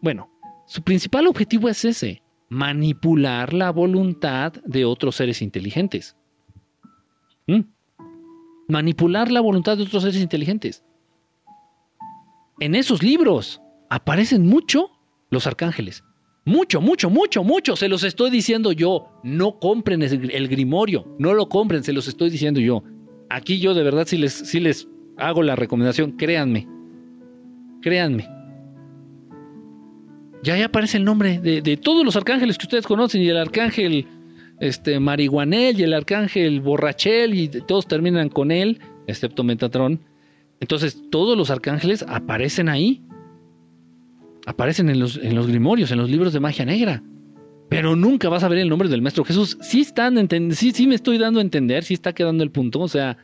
[0.00, 0.28] bueno,
[0.66, 6.16] su principal objetivo es ese, manipular la voluntad de otros seres inteligentes.
[8.68, 10.84] Manipular la voluntad de otros seres inteligentes.
[12.60, 13.60] En esos libros
[13.90, 14.90] aparecen mucho
[15.30, 16.04] los arcángeles.
[16.46, 17.76] Mucho, mucho, mucho, mucho.
[17.76, 19.08] Se los estoy diciendo yo.
[19.22, 21.06] No compren el grimorio.
[21.18, 22.82] No lo compren, se los estoy diciendo yo.
[23.30, 26.12] Aquí yo de verdad si les, les hago la recomendación.
[26.12, 26.68] Créanme.
[27.80, 28.28] Créanme.
[30.42, 33.38] Ya, ya aparece el nombre de, de todos los arcángeles que ustedes conocen y el
[33.38, 34.06] arcángel
[34.60, 40.00] este, Marihuanel y el arcángel Borrachel y todos terminan con él, excepto Metatron.
[40.60, 43.02] Entonces todos los arcángeles aparecen ahí.
[44.46, 47.02] Aparecen en los, en los grimorios, en los libros de magia negra.
[47.68, 49.58] Pero nunca vas a ver el nombre del Maestro Jesús.
[49.62, 52.80] Sí están, sí, sí me estoy dando a entender, sí está quedando el punto.
[52.80, 53.16] O sea,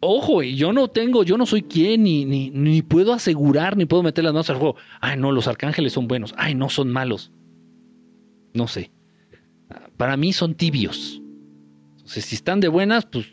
[0.00, 4.02] ojo, yo no tengo, yo no soy quien, ni, ni, ni puedo asegurar, ni puedo
[4.02, 4.76] meter las manos al juego.
[5.00, 6.34] Ay, no, los arcángeles son buenos.
[6.38, 7.30] Ay, no, son malos.
[8.54, 8.90] No sé
[9.98, 11.20] para mí son tibios.
[11.98, 13.26] Entonces, si están de buenas, pues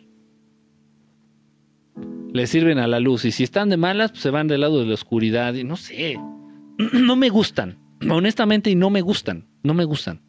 [2.34, 3.24] le sirven a la luz.
[3.24, 5.54] Y si están de malas, pues se van del lado de la oscuridad.
[5.54, 6.20] Y no sé,
[6.94, 7.78] no me gustan.
[8.10, 9.48] Honestamente, y no me gustan.
[9.64, 10.22] No me gustan.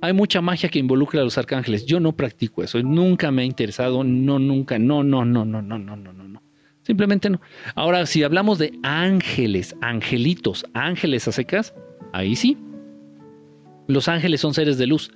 [0.00, 1.84] Hay mucha magia que involucra a los arcángeles.
[1.84, 2.80] Yo no practico eso.
[2.82, 4.04] Nunca me ha interesado.
[4.04, 4.78] No, nunca.
[4.78, 6.42] No, no, no, no, no, no, no, no.
[6.82, 7.40] Simplemente no.
[7.74, 11.74] Ahora, si hablamos de ángeles, angelitos, ángeles a secas,
[12.12, 12.56] ahí sí.
[13.88, 15.10] Los ángeles son seres de luz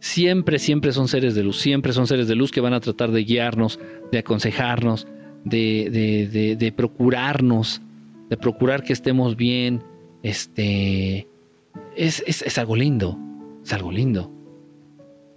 [0.00, 3.12] siempre, siempre son seres de luz, siempre son seres de luz que van a tratar
[3.12, 3.78] de guiarnos,
[4.10, 5.06] de aconsejarnos,
[5.44, 7.80] de, de, procurarnos,
[8.28, 9.82] de procurar que estemos bien.
[10.22, 11.28] Este
[11.96, 13.18] es, es, algo lindo,
[13.62, 14.32] es algo lindo.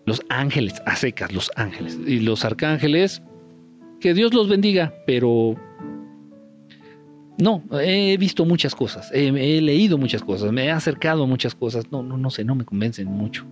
[0.06, 1.98] Los ángeles, a secas, los ángeles.
[2.06, 3.22] Y los arcángeles,
[4.00, 5.56] que Dios los bendiga, pero
[7.38, 11.56] no, he visto muchas cosas, he, he, leído muchas cosas, me he acercado a muchas
[11.56, 13.46] cosas, no, no, no sé, no me convencen mucho.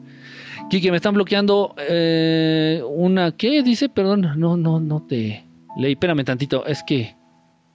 [0.69, 3.31] Kike, me están bloqueando eh, una.
[3.35, 3.89] ¿Qué dice?
[3.89, 5.45] Perdón, no, no, no te
[5.77, 5.93] leí.
[5.93, 6.65] Espérame tantito.
[6.65, 7.15] Es que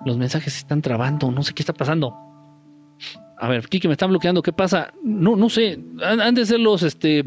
[0.04, 1.30] los mensajes se están trabando.
[1.30, 2.14] No sé qué está pasando.
[3.38, 4.42] A ver, Kike, me están bloqueando.
[4.42, 4.92] ¿Qué pasa?
[5.02, 5.78] No, no sé.
[6.02, 7.24] Han, de ser los, este.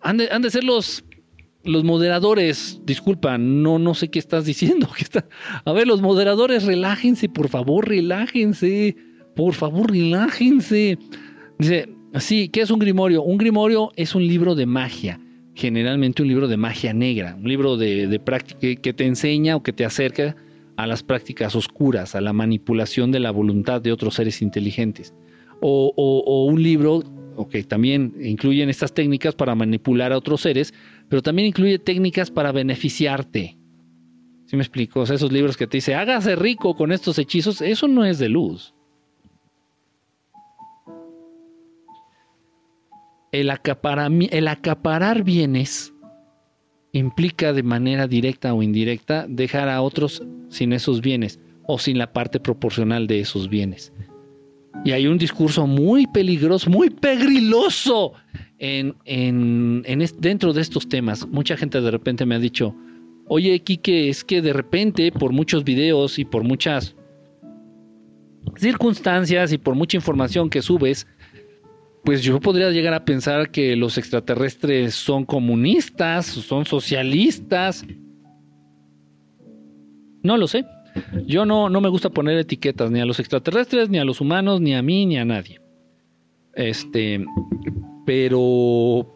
[0.00, 1.04] Han de, de, ser los.
[1.64, 4.88] Los moderadores, disculpa, no, no sé qué estás diciendo.
[4.98, 5.26] está?
[5.64, 8.96] A ver, los moderadores, relájense, por favor, relájense.
[9.36, 10.98] Por favor, relájense.
[11.58, 11.88] Dice,
[12.20, 13.22] Sí, ¿qué es un grimorio?
[13.22, 15.18] Un grimorio es un libro de magia,
[15.54, 19.72] generalmente un libro de magia negra, un libro de, práctica que te enseña o que
[19.72, 20.36] te acerca
[20.76, 25.14] a las prácticas oscuras, a la manipulación de la voluntad de otros seres inteligentes.
[25.60, 27.02] O, un libro
[27.50, 30.74] que también incluyen estas técnicas para manipular a otros seres,
[31.08, 33.56] pero también incluye técnicas para beneficiarte.
[34.44, 35.00] ¿Sí me explico?
[35.00, 38.18] O sea, esos libros que te dice, hágase rico con estos hechizos, eso no es
[38.18, 38.74] de luz.
[43.32, 45.92] El, acaparar bienes
[46.92, 52.12] implica de manera directa o indirecta dejar a otros sin esos bienes o sin la
[52.12, 53.92] parte proporcional de esos bienes.
[54.84, 58.12] Y hay un discurso muy peligroso, muy pegriloso
[58.58, 58.94] en,
[60.18, 61.26] dentro de estos temas.
[61.26, 62.74] Mucha gente de repente me ha dicho,
[63.28, 66.94] oye, Quique, es que de repente por muchos videos y por muchas
[68.56, 71.06] circunstancias y por mucha información que subes,
[72.04, 77.84] pues yo podría llegar a pensar que los extraterrestres son comunistas, son socialistas.
[80.22, 80.64] No lo sé.
[81.26, 84.60] Yo no, no me gusta poner etiquetas ni a los extraterrestres, ni a los humanos,
[84.60, 85.60] ni a mí, ni a nadie.
[86.54, 87.24] Este,
[88.04, 89.08] pero...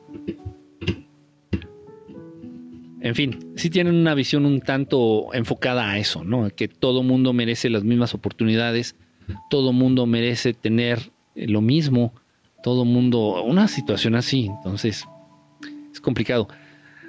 [3.01, 6.49] En fin, sí tienen una visión un tanto enfocada a eso, ¿no?
[6.51, 8.97] Que todo mundo merece las mismas oportunidades,
[9.51, 12.15] todo mundo merece tener lo mismo,
[12.67, 15.05] todo mundo, una situación así, entonces
[15.93, 16.49] es complicado.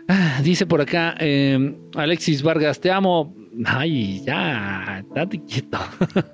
[0.07, 3.33] Ah, dice por acá eh, Alexis Vargas, te amo,
[3.65, 5.79] Ay, ya, date quieto.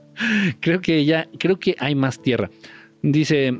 [0.59, 2.51] creo que ya, creo que hay más tierra.
[3.01, 3.57] Dice,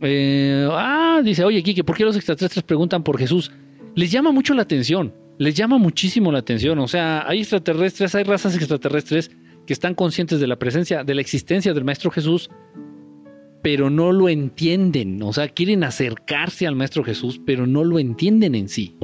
[0.00, 3.52] eh, ah, dice, oye, Kike, ¿por qué los extraterrestres preguntan por Jesús?
[3.94, 6.76] Les llama mucho la atención, les llama muchísimo la atención.
[6.80, 9.30] O sea, hay extraterrestres, hay razas extraterrestres
[9.64, 12.50] que están conscientes de la presencia, de la existencia del Maestro Jesús,
[13.64, 15.22] pero no lo entienden.
[15.22, 18.94] O sea, quieren acercarse al Maestro Jesús, pero no lo entienden en sí.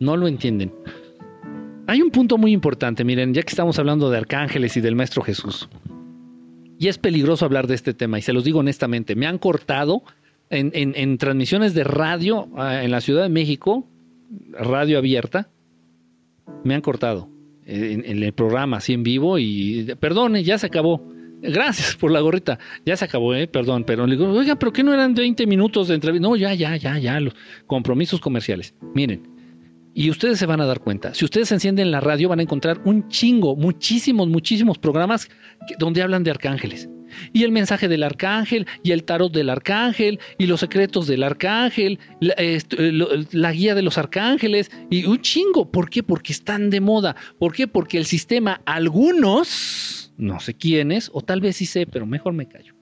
[0.00, 0.72] No lo entienden.
[1.86, 5.20] Hay un punto muy importante, miren, ya que estamos hablando de arcángeles y del Maestro
[5.20, 5.68] Jesús.
[6.78, 10.04] Y es peligroso hablar de este tema, y se los digo honestamente, me han cortado
[10.48, 13.86] en, transmisiones de radio ah, en la Ciudad de México,
[14.52, 15.50] radio abierta,
[16.64, 17.28] me han cortado
[17.66, 21.14] en, el programa así en vivo y perdone, ya se acabó.
[21.48, 22.58] Gracias por la gorrita.
[22.84, 25.88] Ya se acabó, eh, perdón, pero le digo, oiga, pero ¿qué no eran 20 minutos
[25.88, 26.28] de entrevista?
[26.28, 27.34] No, ya, ya, ya, ya, los
[27.66, 28.74] compromisos comerciales.
[28.94, 29.36] Miren,
[29.94, 31.14] y ustedes se van a dar cuenta.
[31.14, 35.30] Si ustedes encienden la radio van a encontrar un chingo, muchísimos, muchísimos programas
[35.78, 36.88] donde hablan de arcángeles.
[37.32, 41.98] Y el mensaje del arcángel, y el tarot del arcángel, y los secretos del arcángel,
[42.20, 42.34] la,
[43.32, 45.70] la, guía de los arcángeles, y un chingo.
[45.70, 46.02] ¿Por qué?
[46.02, 47.16] Porque están de moda.
[47.38, 47.66] ¿Por qué?
[47.66, 52.46] Porque el sistema, algunos, no sé quiénes, o tal vez sí sé, pero mejor me
[52.46, 52.74] callo.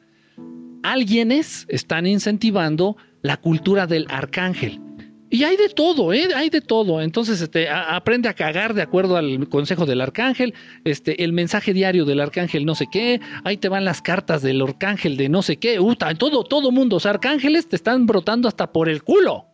[0.82, 4.80] Alguienes están incentivando la cultura del arcángel.
[5.30, 6.28] Y hay de todo, ¿eh?
[6.37, 7.01] Hay de todo.
[7.01, 10.55] Entonces, este, aprende a cagar de acuerdo al consejo del arcángel,
[10.85, 14.62] este, el mensaje diario del arcángel no sé qué, ahí te van las cartas del
[14.62, 18.47] arcángel de no sé qué, Uta, todo, todo mundo, o sea, arcángeles te están brotando
[18.47, 19.54] hasta por el culo.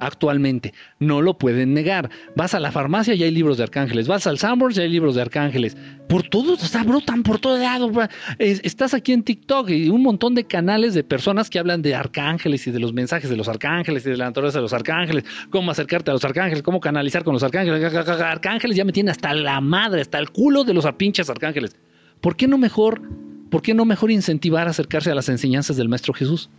[0.00, 0.72] Actualmente.
[0.98, 2.10] No lo pueden negar.
[2.36, 4.08] Vas a la farmacia y hay libros de arcángeles.
[4.08, 5.76] Vas al Sanborns y hay libros de arcángeles.
[6.08, 7.90] Por todos, o sea, brotan por todo lado.
[8.38, 12.66] Estás aquí en TikTok y un montón de canales de personas que hablan de arcángeles
[12.66, 15.70] y de los mensajes de los arcángeles y de la naturaleza de los arcángeles, cómo
[15.70, 17.94] acercarte a los arcángeles, cómo canalizar con los arcángeles.
[17.94, 21.76] Arcángeles ya me tienen hasta la madre, hasta el culo de los pinches arcángeles.
[22.20, 23.02] ¿Por qué no mejor,
[23.50, 26.50] por qué no mejor incentivar a acercarse a las enseñanzas del Maestro Jesús?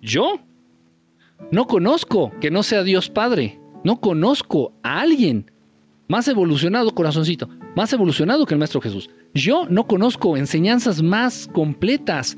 [0.00, 0.40] Yo
[1.50, 3.60] no conozco que no sea Dios Padre.
[3.84, 5.50] No conozco a alguien
[6.08, 9.10] más evolucionado, corazoncito, más evolucionado que el Maestro Jesús.
[9.34, 12.36] Yo no conozco enseñanzas más completas,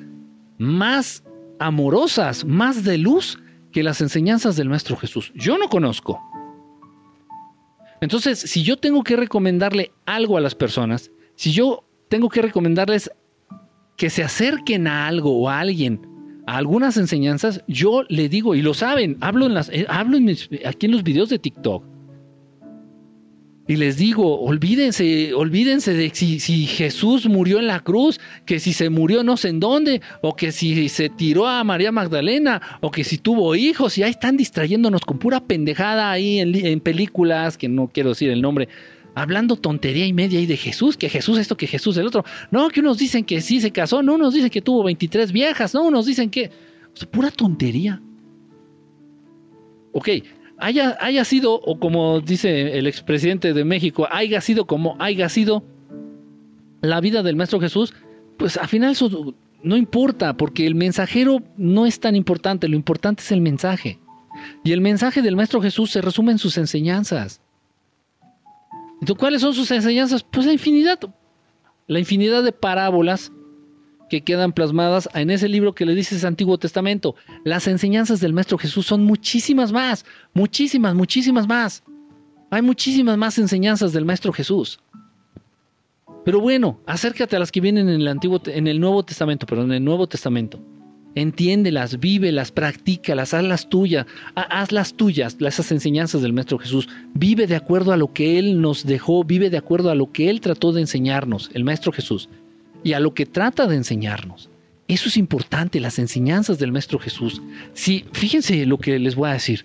[0.58, 1.24] más
[1.58, 3.38] amorosas, más de luz
[3.72, 5.32] que las enseñanzas del Maestro Jesús.
[5.34, 6.20] Yo no conozco.
[8.00, 13.10] Entonces, si yo tengo que recomendarle algo a las personas, si yo tengo que recomendarles
[13.96, 16.13] que se acerquen a algo o a alguien
[16.46, 20.18] algunas enseñanzas, yo le digo, y lo saben, hablo, en las, eh, hablo
[20.64, 21.84] aquí en los videos de TikTok.
[23.66, 28.74] Y les digo, olvídense, olvídense de si, si, Jesús murió en la cruz, que si
[28.74, 32.90] se murió no sé en dónde, o que si se tiró a María Magdalena, o
[32.90, 37.56] que si tuvo hijos, y ahí están distrayéndonos con pura pendejada ahí en, en películas,
[37.56, 38.68] que no quiero decir el nombre,
[39.14, 42.24] hablando tontería y media ahí de Jesús, que Jesús esto, que Jesús el otro.
[42.50, 45.74] No, que unos dicen que sí se casó, no, unos dicen que tuvo 23 viejas,
[45.74, 46.50] no, unos dicen que...
[47.10, 48.00] Pura tontería.
[49.90, 50.08] Ok,
[50.58, 55.64] haya, haya sido, o como dice el expresidente de México, haya sido como haya sido
[56.82, 57.94] la vida del Maestro Jesús,
[58.36, 63.22] pues al final eso no importa, porque el mensajero no es tan importante, lo importante
[63.22, 63.98] es el mensaje.
[64.62, 67.40] Y el mensaje del Maestro Jesús se resume en sus enseñanzas.
[69.18, 70.22] ¿Cuáles son sus enseñanzas?
[70.22, 70.98] Pues la infinidad,
[71.86, 73.32] la infinidad de parábolas
[74.08, 77.14] que quedan plasmadas en ese libro que le dices Antiguo Testamento.
[77.44, 81.82] Las enseñanzas del Maestro Jesús son muchísimas más, muchísimas, muchísimas más.
[82.50, 84.78] Hay muchísimas más enseñanzas del Maestro Jesús.
[86.24, 89.66] Pero bueno, acércate a las que vienen en el Antiguo, en el Nuevo Testamento, perdón,
[89.66, 90.60] en el Nuevo Testamento.
[91.14, 96.88] Entiéndelas, vívelas, practícalas, hazlas tuyas, hazlas tuyas, esas enseñanzas del Maestro Jesús.
[97.14, 100.30] Vive de acuerdo a lo que Él nos dejó, vive de acuerdo a lo que
[100.30, 102.28] Él trató de enseñarnos, el Maestro Jesús,
[102.82, 104.50] y a lo que trata de enseñarnos.
[104.86, 107.40] Eso es importante, las enseñanzas del Maestro Jesús.
[107.72, 109.64] Si, fíjense lo que les voy a decir.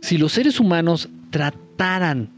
[0.00, 2.30] Si los seres humanos trataran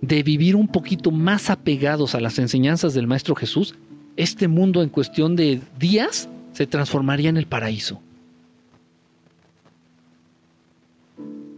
[0.00, 3.74] de vivir un poquito más apegados a las enseñanzas del Maestro Jesús,
[4.16, 8.00] este mundo en cuestión de días se transformaría en el paraíso.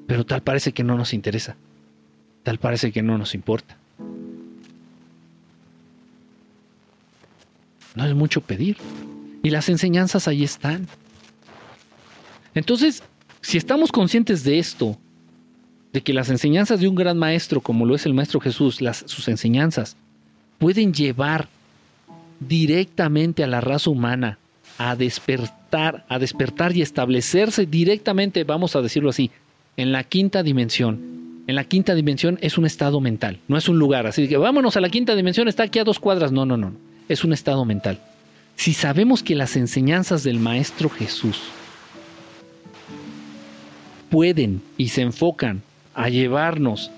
[0.08, 1.54] Pero tal parece que no nos interesa,
[2.42, 3.76] tal parece que no nos importa.
[7.94, 8.76] No es mucho pedir.
[9.44, 10.88] Y las enseñanzas ahí están.
[12.54, 13.04] Entonces,
[13.40, 14.98] si estamos conscientes de esto,
[15.92, 19.04] de que las enseñanzas de un gran maestro, como lo es el Maestro Jesús, las,
[19.06, 19.96] sus enseñanzas,
[20.58, 21.48] pueden llevar
[22.40, 24.38] directamente a la raza humana
[24.78, 29.30] a despertar, a despertar y establecerse directamente, vamos a decirlo así,
[29.76, 31.18] en la quinta dimensión.
[31.48, 34.06] En la quinta dimensión es un estado mental, no es un lugar.
[34.06, 36.30] Así que vámonos a la quinta dimensión, está aquí a dos cuadras.
[36.30, 36.72] No, no, no.
[37.08, 37.98] Es un estado mental.
[38.54, 41.40] Si sabemos que las enseñanzas del Maestro Jesús
[44.10, 45.62] pueden y se enfocan
[45.94, 46.90] a llevarnos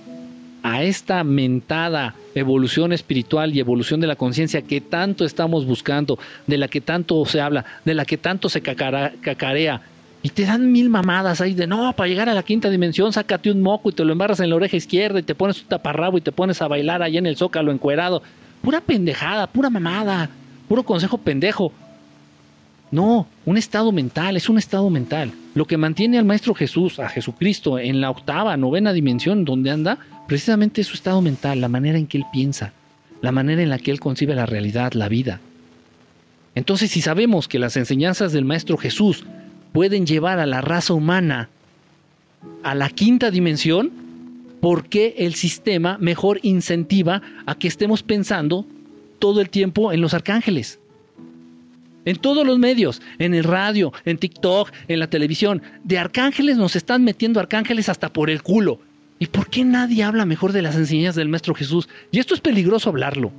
[0.62, 6.58] a esta mentada evolución espiritual y evolución de la conciencia que tanto estamos buscando, de
[6.58, 9.82] la que tanto se habla, de la que tanto se cacarea,
[10.22, 13.50] y te dan mil mamadas ahí de no, para llegar a la quinta dimensión, sácate
[13.50, 16.18] un moco y te lo embarras en la oreja izquierda y te pones un taparrabo
[16.18, 18.22] y te pones a bailar ahí en el zócalo encuerado.
[18.60, 20.28] Pura pendejada, pura mamada,
[20.68, 21.72] puro consejo pendejo.
[22.90, 25.32] No, un estado mental, es un estado mental.
[25.54, 29.98] Lo que mantiene al Maestro Jesús, a Jesucristo, en la octava, novena dimensión donde anda,
[30.30, 32.72] precisamente su estado mental, la manera en que él piensa,
[33.20, 35.40] la manera en la que él concibe la realidad, la vida.
[36.54, 39.24] Entonces, si sabemos que las enseñanzas del Maestro Jesús
[39.72, 41.48] pueden llevar a la raza humana
[42.62, 43.90] a la quinta dimensión,
[44.60, 48.64] ¿por qué el sistema mejor incentiva a que estemos pensando
[49.18, 50.78] todo el tiempo en los arcángeles?
[52.04, 56.76] En todos los medios, en el radio, en TikTok, en la televisión, de arcángeles nos
[56.76, 58.78] están metiendo arcángeles hasta por el culo.
[59.22, 61.90] ¿Y por qué nadie habla mejor de las enseñanzas del Maestro Jesús?
[62.10, 63.30] Y esto es peligroso hablarlo.